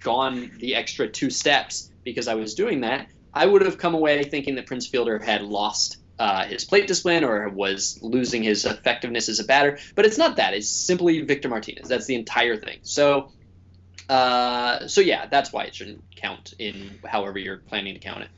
gone 0.01 0.51
the 0.59 0.75
extra 0.75 1.07
two 1.07 1.29
steps 1.29 1.91
because 2.03 2.27
I 2.27 2.35
was 2.35 2.55
doing 2.55 2.81
that, 2.81 3.07
I 3.33 3.45
would 3.45 3.63
have 3.63 3.77
come 3.77 3.95
away 3.95 4.23
thinking 4.23 4.55
that 4.55 4.65
Prince 4.65 4.87
Fielder 4.87 5.19
had 5.19 5.41
lost 5.41 5.97
uh, 6.17 6.45
his 6.45 6.63
plate 6.63 6.87
discipline 6.87 7.23
or 7.23 7.49
was 7.49 7.99
losing 8.01 8.43
his 8.43 8.65
effectiveness 8.65 9.27
as 9.27 9.39
a 9.39 9.43
batter. 9.43 9.77
But 9.95 10.05
it's 10.05 10.17
not 10.17 10.37
that. 10.37 10.53
It's 10.53 10.69
simply 10.69 11.21
Victor 11.21 11.49
Martinez. 11.49 11.89
That's 11.89 12.05
the 12.05 12.15
entire 12.15 12.55
thing. 12.55 12.79
So, 12.83 13.31
uh, 14.07 14.87
so 14.87 15.01
yeah, 15.01 15.25
that's 15.25 15.51
why 15.51 15.65
it 15.65 15.75
shouldn't 15.75 16.03
count 16.15 16.53
in 16.57 16.99
however 17.05 17.39
you're 17.39 17.57
planning 17.57 17.95
to 17.95 17.99
count 17.99 18.21
it. 18.21 18.29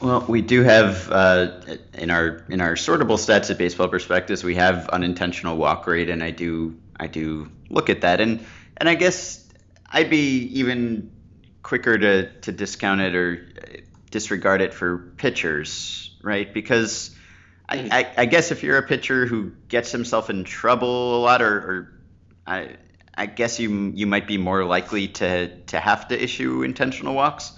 Well, 0.00 0.24
we 0.26 0.42
do 0.42 0.64
have 0.64 1.12
uh, 1.12 1.60
in 1.94 2.10
our 2.10 2.44
in 2.48 2.60
our 2.60 2.74
sortable 2.74 3.18
stats 3.18 3.50
at 3.50 3.58
Baseball 3.58 3.86
Prospectus, 3.86 4.42
we 4.42 4.56
have 4.56 4.88
unintentional 4.88 5.56
walk 5.56 5.86
rate, 5.86 6.10
and 6.10 6.24
I 6.24 6.30
do 6.30 6.76
I 6.98 7.06
do 7.06 7.48
look 7.70 7.88
at 7.88 8.00
that, 8.00 8.20
and 8.20 8.44
and 8.78 8.88
I 8.88 8.96
guess 8.96 9.41
I'd 9.92 10.10
be 10.10 10.38
even 10.58 11.10
quicker 11.62 11.96
to 11.98 12.32
to 12.40 12.52
discount 12.52 13.00
it 13.00 13.14
or 13.14 13.46
disregard 14.10 14.60
it 14.60 14.74
for 14.74 14.98
pitchers, 15.16 16.16
right? 16.22 16.52
Because 16.52 17.14
I, 17.68 17.76
mm. 17.78 17.88
I, 17.92 18.12
I 18.18 18.24
guess 18.26 18.50
if 18.50 18.62
you're 18.62 18.78
a 18.78 18.86
pitcher 18.86 19.26
who 19.26 19.52
gets 19.68 19.92
himself 19.92 20.30
in 20.30 20.44
trouble 20.44 21.16
a 21.16 21.20
lot, 21.20 21.42
or, 21.42 21.56
or 21.56 21.92
I 22.46 22.76
I 23.14 23.26
guess 23.26 23.60
you 23.60 23.92
you 23.94 24.06
might 24.06 24.26
be 24.26 24.38
more 24.38 24.64
likely 24.64 25.08
to 25.08 25.56
to 25.64 25.80
have 25.80 26.08
to 26.08 26.22
issue 26.22 26.62
intentional 26.62 27.14
walks, 27.14 27.52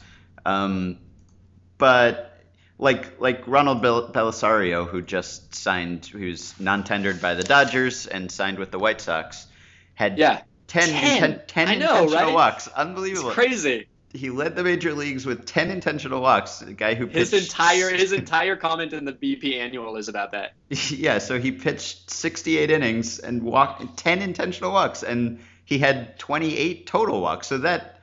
um, 0.44 0.98
but 1.78 2.32
like 2.78 3.20
like 3.20 3.46
Ronald 3.46 3.80
Bel- 3.80 4.08
Belisario, 4.10 4.88
who 4.88 5.02
just 5.02 5.54
signed, 5.54 6.06
who's 6.06 6.58
non-tendered 6.58 7.20
by 7.20 7.34
the 7.34 7.44
Dodgers 7.44 8.06
and 8.06 8.30
signed 8.30 8.58
with 8.58 8.70
the 8.70 8.78
White 8.78 9.00
Sox, 9.00 9.46
had 9.94 10.18
yeah 10.18 10.42
10, 10.66 10.88
10, 10.88 11.20
10, 11.20 11.42
10 11.46 11.68
I 11.68 11.74
know, 11.74 12.02
intentional 12.04 12.26
right? 12.26 12.34
walks. 12.34 12.68
Unbelievable. 12.68 13.28
It's 13.28 13.34
crazy. 13.34 13.86
He 14.12 14.30
led 14.30 14.54
the 14.54 14.62
major 14.62 14.94
leagues 14.94 15.26
with 15.26 15.44
10 15.44 15.70
intentional 15.70 16.20
walks. 16.20 16.62
A 16.62 16.72
guy 16.72 16.94
who 16.94 17.06
pitched... 17.06 17.32
his 17.32 17.44
entire 17.44 17.90
his 17.90 18.12
entire 18.22 18.54
comment 18.54 18.92
in 18.92 19.04
the 19.04 19.12
BP 19.12 19.58
annual 19.58 19.96
is 19.96 20.08
about 20.08 20.32
that. 20.32 20.52
Yeah, 20.90 21.18
so 21.18 21.40
he 21.40 21.52
pitched 21.52 22.10
68 22.10 22.70
innings 22.70 23.18
and 23.18 23.42
walked 23.42 23.96
10 23.98 24.22
intentional 24.22 24.72
walks 24.72 25.02
and 25.02 25.40
he 25.64 25.78
had 25.78 26.18
28 26.18 26.86
total 26.86 27.20
walks. 27.20 27.48
So 27.48 27.58
that 27.58 27.94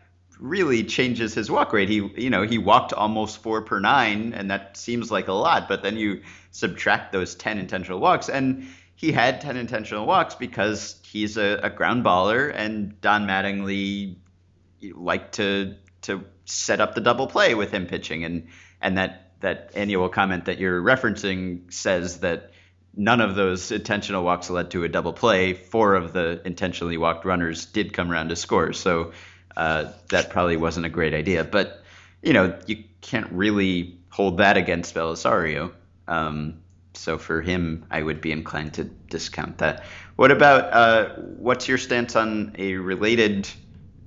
really 0.41 0.83
changes 0.83 1.33
his 1.33 1.49
walk 1.49 1.71
rate. 1.71 1.87
He, 1.87 2.11
you 2.17 2.29
know, 2.29 2.41
he 2.41 2.57
walked 2.57 2.91
almost 2.91 3.37
four 3.43 3.61
per 3.61 3.79
nine, 3.79 4.33
and 4.33 4.49
that 4.49 4.75
seems 4.75 5.11
like 5.11 5.27
a 5.27 5.33
lot. 5.33 5.69
But 5.69 5.83
then 5.83 5.97
you 5.97 6.23
subtract 6.49 7.13
those 7.13 7.35
10 7.35 7.59
intentional 7.59 7.99
walks, 7.99 8.27
and 8.27 8.67
he 9.01 9.11
had 9.11 9.41
10 9.41 9.57
intentional 9.57 10.05
walks 10.05 10.35
because 10.35 10.95
he's 11.03 11.35
a, 11.35 11.59
a 11.63 11.69
ground 11.71 12.05
baller, 12.05 12.53
and 12.55 13.01
Don 13.01 13.25
Mattingly 13.25 14.17
liked 14.93 15.35
to 15.35 15.75
to 16.03 16.23
set 16.45 16.79
up 16.79 16.93
the 16.93 17.01
double 17.01 17.25
play 17.25 17.55
with 17.55 17.71
him 17.71 17.87
pitching, 17.87 18.23
and 18.23 18.49
and 18.79 18.99
that 18.99 19.31
that 19.39 19.71
annual 19.73 20.07
comment 20.07 20.45
that 20.45 20.59
you're 20.59 20.79
referencing 20.79 21.73
says 21.73 22.19
that 22.19 22.51
none 22.95 23.21
of 23.21 23.33
those 23.33 23.71
intentional 23.71 24.23
walks 24.23 24.51
led 24.51 24.69
to 24.69 24.83
a 24.83 24.89
double 24.89 25.13
play. 25.13 25.53
Four 25.53 25.95
of 25.95 26.13
the 26.13 26.39
intentionally 26.45 26.97
walked 26.97 27.25
runners 27.25 27.65
did 27.65 27.93
come 27.93 28.11
around 28.11 28.29
to 28.29 28.35
score. 28.35 28.71
So 28.71 29.13
uh, 29.57 29.93
that 30.09 30.29
probably 30.29 30.57
wasn't 30.57 30.85
a 30.85 30.89
great 30.89 31.15
idea. 31.15 31.43
But 31.43 31.83
you 32.21 32.33
know, 32.33 32.55
you 32.67 32.83
can't 33.01 33.31
really 33.31 33.97
hold 34.09 34.37
that 34.37 34.57
against 34.57 34.93
Belisario. 34.93 35.71
Um, 36.07 36.61
so 36.93 37.17
for 37.17 37.41
him, 37.41 37.85
I 37.89 38.01
would 38.01 38.21
be 38.21 38.31
inclined 38.31 38.73
to 38.75 38.83
discount 38.83 39.59
that. 39.59 39.83
What 40.15 40.31
about 40.31 40.73
uh, 40.73 41.15
what's 41.15 41.67
your 41.67 41.77
stance 41.77 42.15
on 42.15 42.55
a 42.57 42.75
related 42.75 43.49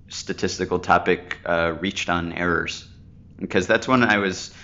statistical 0.08 0.78
topic, 0.78 1.38
uh, 1.46 1.74
reached 1.80 2.08
on 2.08 2.32
errors? 2.32 2.86
Because 3.38 3.66
that's 3.66 3.88
one 3.88 4.04
I 4.04 4.18
was 4.18 4.54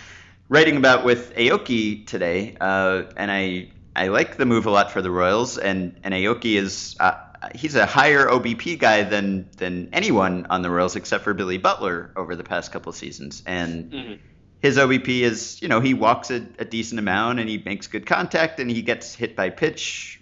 writing 0.49 0.77
about 0.77 1.05
with 1.05 1.35
Aoki 1.35 2.07
today, 2.07 2.57
uh, 2.61 3.05
and 3.17 3.31
I 3.31 3.71
I 3.97 4.09
like 4.09 4.37
the 4.37 4.47
move 4.47 4.67
a 4.67 4.71
lot 4.71 4.93
for 4.93 5.03
the 5.03 5.11
Royals, 5.11 5.59
and 5.59 5.99
and 6.05 6.15
Aoki 6.15 6.57
is 6.57 6.97
uh, 7.01 7.15
he's 7.55 7.75
a 7.75 7.87
higher 7.87 8.27
OBP 8.27 8.79
guy 8.79 9.03
than 9.03 9.49
than 9.57 9.89
anyone 9.93 10.47
on 10.51 10.63
the 10.63 10.71
Royals 10.71 10.97
except 10.97 11.25
for 11.25 11.35
Billy 11.35 11.59
Butler 11.59 12.13
over 12.17 12.37
the 12.37 12.45
past 12.45 12.73
couple 12.73 12.93
seasons, 12.93 13.43
and 13.47 13.91
mm-hmm. 13.91 14.15
His 14.61 14.77
OBP 14.77 15.21
is 15.21 15.61
you 15.63 15.69
know 15.69 15.81
he 15.81 15.95
walks 15.95 16.31
a, 16.31 16.47
a, 16.59 16.65
decent 16.65 16.99
amount 16.99 17.41
and 17.41 17.49
he 17.49 17.59
makes 17.65 17.87
good 17.87 18.07
contact 18.07 18.61
and 18.61 18.71
he 18.71 18.83
gets 18.83 19.15
hit 19.15 19.35
by 19.35 19.51
pitch, 19.51 20.21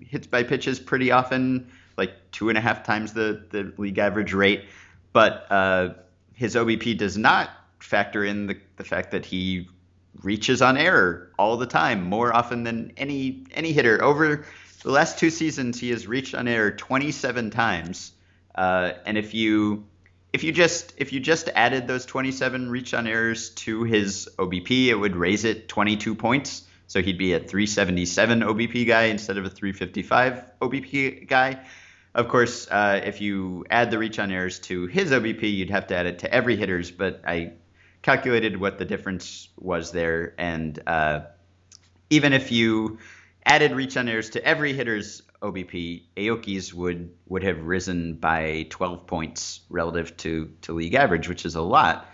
hits 0.00 0.26
by 0.26 0.42
pitches 0.42 0.78
pretty 0.78 1.10
often, 1.10 1.70
like 1.96 2.12
two 2.30 2.48
and 2.48 2.58
a 2.58 2.60
half 2.60 2.84
times 2.84 3.12
the 3.12 3.44
the 3.50 3.72
league 3.76 3.98
average 3.98 4.32
rate, 4.32 4.64
but 5.12 5.46
uh, 5.50 5.90
his 6.34 6.54
OBP 6.54 6.96
does 6.96 7.18
not 7.18 7.50
factor 7.80 8.24
in 8.24 8.46
the 8.46 8.56
the 8.76 8.84
fact 8.84 9.10
that 9.10 9.24
he 9.24 9.68
reaches 10.22 10.62
on 10.62 10.76
error 10.76 11.30
all 11.38 11.56
the 11.56 11.66
time, 11.66 12.04
more 12.04 12.34
often 12.34 12.62
than 12.62 12.92
any 12.96 13.44
any 13.52 13.72
hitter 13.72 14.02
over 14.02 14.44
the 14.82 14.90
last 14.90 15.18
two 15.18 15.30
seasons 15.30 15.80
he 15.80 15.90
has 15.90 16.06
reached 16.06 16.34
on 16.34 16.46
error 16.46 16.70
27 16.70 17.50
times. 17.50 18.12
Uh, 18.54 18.92
and 19.04 19.18
if 19.18 19.34
you 19.34 19.84
if 20.32 20.44
you 20.44 20.52
just 20.52 20.94
if 20.96 21.12
you 21.12 21.20
just 21.20 21.48
added 21.54 21.86
those 21.86 22.04
27 22.04 22.70
reach 22.70 22.94
on 22.94 23.06
errors 23.06 23.50
to 23.50 23.84
his 23.84 24.28
OBP, 24.38 24.86
it 24.86 24.94
would 24.94 25.16
raise 25.16 25.44
it 25.44 25.68
22 25.68 26.14
points. 26.14 26.64
So 26.86 27.02
he'd 27.02 27.18
be 27.18 27.34
a 27.34 27.38
377 27.38 28.40
OBP 28.40 28.86
guy 28.86 29.04
instead 29.04 29.36
of 29.36 29.44
a 29.44 29.50
355 29.50 30.44
OBP 30.62 31.28
guy. 31.28 31.60
Of 32.14 32.28
course, 32.28 32.66
uh, 32.70 33.00
if 33.04 33.20
you 33.20 33.66
add 33.70 33.90
the 33.90 33.98
reach 33.98 34.18
on 34.18 34.30
errors 34.30 34.58
to 34.60 34.86
his 34.86 35.10
OBP, 35.10 35.54
you'd 35.54 35.70
have 35.70 35.86
to 35.88 35.96
add 35.96 36.06
it 36.06 36.20
to 36.20 36.32
every 36.32 36.56
hitter's. 36.56 36.90
But 36.90 37.22
I 37.26 37.52
calculated 38.00 38.58
what 38.58 38.78
the 38.78 38.86
difference 38.86 39.48
was 39.58 39.92
there, 39.92 40.34
and 40.38 40.78
uh, 40.86 41.20
even 42.08 42.32
if 42.32 42.50
you 42.50 42.98
added 43.44 43.72
reach 43.72 43.96
on 43.96 44.08
errors 44.08 44.30
to 44.30 44.44
every 44.44 44.72
hitter's 44.72 45.22
OBP, 45.42 46.02
Aoki's 46.16 46.74
would 46.74 47.14
would 47.26 47.42
have 47.42 47.62
risen 47.62 48.14
by 48.14 48.66
12 48.70 49.06
points 49.06 49.60
relative 49.70 50.16
to 50.18 50.52
to 50.62 50.72
league 50.72 50.94
average, 50.94 51.28
which 51.28 51.44
is 51.44 51.54
a 51.54 51.62
lot. 51.62 52.08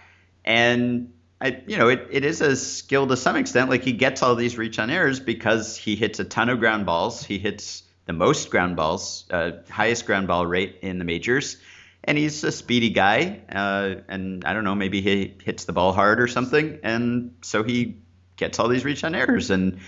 And 0.45 1.13
I, 1.41 1.63
you 1.67 1.79
know, 1.79 1.89
it, 1.89 2.09
it 2.11 2.25
is 2.25 2.41
a 2.41 2.55
skill 2.57 3.07
to 3.07 3.17
some 3.17 3.37
extent. 3.37 3.71
Like 3.71 3.83
he 3.83 3.93
gets 3.93 4.23
all 4.23 4.35
these 4.35 4.59
reach 4.59 4.79
on 4.79 4.91
errors 4.91 5.21
because 5.21 5.77
he 5.77 5.97
hits 5.97 6.19
a 6.19 6.25
ton 6.25 6.49
of 6.49 6.59
ground 6.59 6.87
balls. 6.87 7.25
He 7.25 7.39
hits 7.39 7.83
the 8.07 8.13
most 8.13 8.51
ground 8.51 8.77
balls, 8.77 9.25
uh, 9.31 9.53
highest 9.71 10.07
ground 10.07 10.27
ball 10.29 10.47
rate 10.47 10.79
in 10.83 10.99
the 10.99 11.05
majors, 11.05 11.57
and 12.03 12.19
he's 12.19 12.45
a 12.45 12.53
speedy 12.53 12.91
guy. 12.91 13.41
Uh, 13.51 14.03
and 14.09 14.45
I 14.45 14.53
don't 14.53 14.65
know, 14.65 14.75
maybe 14.75 15.01
he 15.01 15.35
hits 15.43 15.65
the 15.65 15.73
ball 15.73 15.93
hard 15.93 16.21
or 16.21 16.29
something, 16.29 16.81
and 16.83 17.35
so 17.43 17.63
he 17.63 17.99
gets 18.37 18.59
all 18.59 18.69
these 18.69 18.85
reach 18.85 19.05
on 19.05 19.15
errors. 19.15 19.51
And 19.51 19.81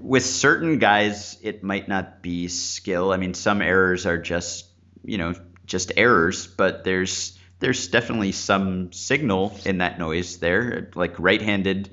with 0.00 0.24
certain 0.24 0.78
guys, 0.78 1.38
it 1.42 1.62
might 1.62 1.88
not 1.88 2.22
be 2.22 2.48
skill. 2.48 3.12
I 3.12 3.16
mean, 3.16 3.34
some 3.34 3.62
errors 3.62 4.06
are 4.06 4.18
just, 4.18 4.66
you 5.04 5.18
know, 5.18 5.34
just 5.66 5.92
errors, 5.96 6.46
but 6.46 6.84
there's 6.84 7.38
there's 7.60 7.88
definitely 7.88 8.32
some 8.32 8.90
signal 8.92 9.58
in 9.66 9.78
that 9.78 9.98
noise 9.98 10.38
there, 10.38 10.90
like 10.94 11.18
right-handed 11.18 11.90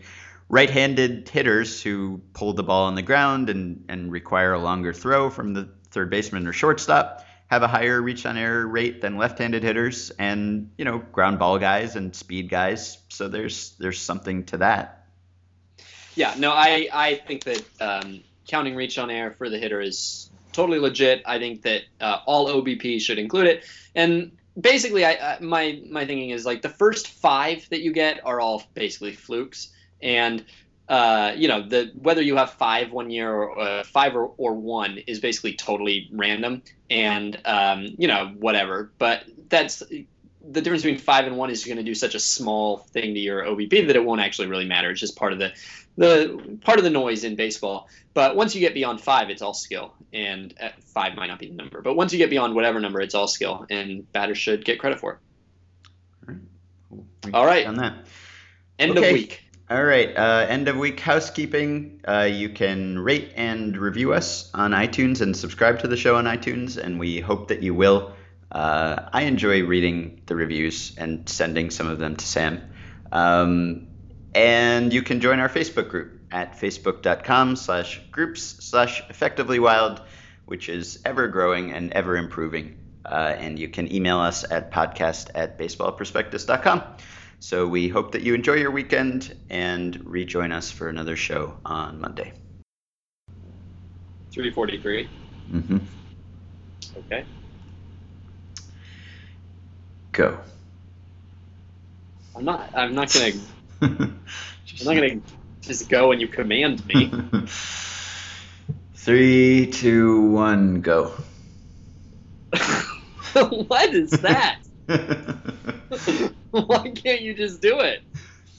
right-handed 0.49 1.27
hitters 1.27 1.81
who 1.81 2.21
pull 2.33 2.53
the 2.53 2.63
ball 2.63 2.85
on 2.85 2.95
the 2.95 3.01
ground 3.01 3.49
and 3.49 3.85
and 3.89 4.11
require 4.11 4.53
a 4.53 4.59
longer 4.59 4.93
throw 4.93 5.29
from 5.29 5.53
the 5.53 5.69
third 5.91 6.09
baseman 6.09 6.47
or 6.47 6.53
shortstop 6.53 7.25
have 7.47 7.63
a 7.63 7.67
higher 7.67 8.01
reach 8.01 8.25
on 8.25 8.37
error 8.37 8.67
rate 8.67 9.01
than 9.01 9.17
left-handed 9.17 9.63
hitters 9.63 10.09
and 10.11 10.71
you 10.77 10.85
know 10.85 10.99
ground 10.99 11.39
ball 11.39 11.59
guys 11.59 11.95
and 11.95 12.15
speed 12.15 12.49
guys. 12.49 12.97
So 13.09 13.27
there's 13.27 13.75
there's 13.79 13.99
something 13.99 14.45
to 14.45 14.57
that 14.57 14.96
yeah, 16.17 16.33
no, 16.37 16.51
I, 16.51 16.89
I 16.91 17.15
think 17.15 17.43
that 17.43 17.63
um, 17.79 18.21
counting 18.47 18.75
reach 18.75 18.97
on 18.97 19.11
error 19.11 19.31
for 19.31 19.49
the 19.49 19.59
hitter 19.59 19.79
is 19.79 20.31
totally 20.51 20.79
legit. 20.79 21.21
I 21.25 21.37
think 21.37 21.61
that 21.61 21.83
uh, 22.01 22.19
all 22.25 22.47
OBP 22.47 22.99
should 22.99 23.19
include 23.19 23.45
it. 23.45 23.65
And 23.93 24.31
basically, 24.59 25.05
I, 25.05 25.11
I, 25.11 25.39
my 25.39 25.79
my 25.89 26.07
thinking 26.07 26.31
is 26.31 26.43
like 26.43 26.63
the 26.63 26.69
first 26.69 27.07
five 27.07 27.67
that 27.69 27.81
you 27.81 27.93
get 27.93 28.25
are 28.25 28.39
all 28.39 28.63
basically 28.73 29.13
flukes, 29.13 29.71
and 30.01 30.43
uh, 30.89 31.33
you 31.35 31.47
know, 31.47 31.61
the 31.61 31.91
whether 32.01 32.23
you 32.23 32.35
have 32.35 32.53
five 32.53 32.91
one 32.91 33.11
year 33.11 33.31
or 33.31 33.59
uh, 33.59 33.83
five 33.83 34.15
or, 34.15 34.31
or 34.37 34.55
one 34.55 34.97
is 35.05 35.19
basically 35.19 35.53
totally 35.53 36.09
random, 36.11 36.63
and 36.89 37.39
um, 37.45 37.89
you 37.99 38.07
know 38.07 38.33
whatever. 38.39 38.91
But 38.97 39.23
that's 39.49 39.83
the 40.49 40.61
difference 40.61 40.83
between 40.83 40.99
five 40.99 41.25
and 41.25 41.37
one 41.37 41.49
is 41.49 41.65
going 41.65 41.77
to 41.77 41.83
do 41.83 41.93
such 41.93 42.15
a 42.15 42.19
small 42.19 42.77
thing 42.77 43.13
to 43.13 43.19
your 43.19 43.43
OBP 43.43 43.87
that 43.87 43.95
it 43.95 44.03
won't 44.03 44.21
actually 44.21 44.47
really 44.47 44.65
matter. 44.65 44.89
It's 44.89 44.99
just 44.99 45.15
part 45.15 45.33
of 45.33 45.39
the 45.39 45.51
the 45.97 46.57
part 46.63 46.77
of 46.77 46.83
the 46.83 46.89
noise 46.89 47.23
in 47.23 47.35
baseball. 47.35 47.89
But 48.13 48.35
once 48.35 48.55
you 48.55 48.61
get 48.61 48.73
beyond 48.73 49.01
five, 49.01 49.29
it's 49.29 49.41
all 49.41 49.53
skill, 49.53 49.93
and 50.13 50.53
uh, 50.61 50.69
five 50.93 51.15
might 51.15 51.27
not 51.27 51.39
be 51.39 51.47
the 51.49 51.55
number. 51.55 51.81
But 51.81 51.95
once 51.95 52.13
you 52.13 52.17
get 52.17 52.29
beyond 52.29 52.55
whatever 52.55 52.79
number, 52.79 53.01
it's 53.01 53.15
all 53.15 53.27
skill, 53.27 53.65
and 53.69 54.11
batters 54.11 54.37
should 54.37 54.63
get 54.63 54.79
credit 54.79 54.99
for 54.99 55.19
it. 56.29 56.37
All 57.33 57.45
right. 57.45 57.65
On 57.67 57.75
that. 57.75 58.05
End 58.79 58.97
Okay. 58.97 59.07
of 59.07 59.13
week. 59.13 59.43
All 59.69 59.83
right. 59.83 60.15
Uh, 60.15 60.45
end 60.47 60.67
of 60.69 60.77
week 60.77 60.99
housekeeping. 60.99 61.99
Uh, 62.07 62.21
you 62.31 62.49
can 62.49 62.97
rate 62.99 63.33
and 63.35 63.75
review 63.75 64.13
us 64.13 64.49
on 64.53 64.71
iTunes 64.71 65.21
and 65.21 65.35
subscribe 65.35 65.79
to 65.79 65.87
the 65.87 65.97
show 65.97 66.15
on 66.15 66.25
iTunes, 66.25 66.77
and 66.77 66.99
we 66.99 67.19
hope 67.19 67.49
that 67.49 67.61
you 67.61 67.73
will. 67.73 68.13
Uh, 68.51 69.09
I 69.11 69.23
enjoy 69.23 69.63
reading 69.65 70.21
the 70.25 70.35
reviews 70.35 70.95
and 70.97 71.27
sending 71.27 71.69
some 71.69 71.87
of 71.87 71.99
them 71.99 72.15
to 72.15 72.25
Sam. 72.25 72.61
Um, 73.11 73.87
and 74.33 74.93
you 74.93 75.01
can 75.01 75.19
join 75.19 75.39
our 75.39 75.49
Facebook 75.49 75.89
group 75.89 76.21
at 76.31 76.53
facebook.com 76.59 77.55
slash 77.55 78.01
groups 78.11 78.41
slash 78.41 79.01
effectively 79.09 79.59
wild, 79.59 80.01
which 80.45 80.69
is 80.69 80.99
ever 81.05 81.27
growing 81.27 81.71
and 81.71 81.91
ever 81.93 82.17
improving. 82.17 82.77
Uh, 83.05 83.35
and 83.37 83.57
you 83.57 83.69
can 83.69 83.91
email 83.93 84.19
us 84.19 84.49
at 84.49 84.71
podcast 84.71 85.29
at 85.33 85.57
baseballprospectus.com. 85.57 86.83
So 87.39 87.67
we 87.67 87.87
hope 87.87 88.13
that 88.13 88.23
you 88.23 88.33
enjoy 88.33 88.55
your 88.55 88.71
weekend 88.71 89.35
and 89.49 90.03
rejoin 90.05 90.51
us 90.51 90.71
for 90.71 90.89
another 90.89 91.15
show 91.15 91.57
on 91.63 92.01
Monday. 92.01 92.33
Three 94.31 94.51
forty 94.51 94.79
three. 94.81 95.07
Mm-hmm. 95.51 95.77
Okay. 96.97 97.25
Go. 100.11 100.37
I'm 102.35 102.45
not. 102.45 102.69
I'm 102.75 102.95
not 102.95 103.11
gonna. 103.13 103.33
I'm 103.81 104.19
Just- 104.65 104.85
not 104.85 104.95
gonna 104.95 105.21
just 105.61 105.89
go 105.89 106.09
when 106.09 106.19
you 106.19 106.27
command 106.27 106.85
me. 106.87 107.11
Three, 108.95 109.67
two, 109.67 110.21
one, 110.31 110.81
go. 110.81 111.13
what 113.33 113.93
is 113.93 114.11
that? 114.11 114.59
Why 116.51 116.89
can't 116.91 117.21
you 117.21 117.33
just 117.33 117.61
do 117.61 117.79
it? 117.79 118.01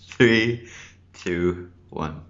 Three, 0.08 0.68
two, 1.12 1.70
one. 1.90 2.22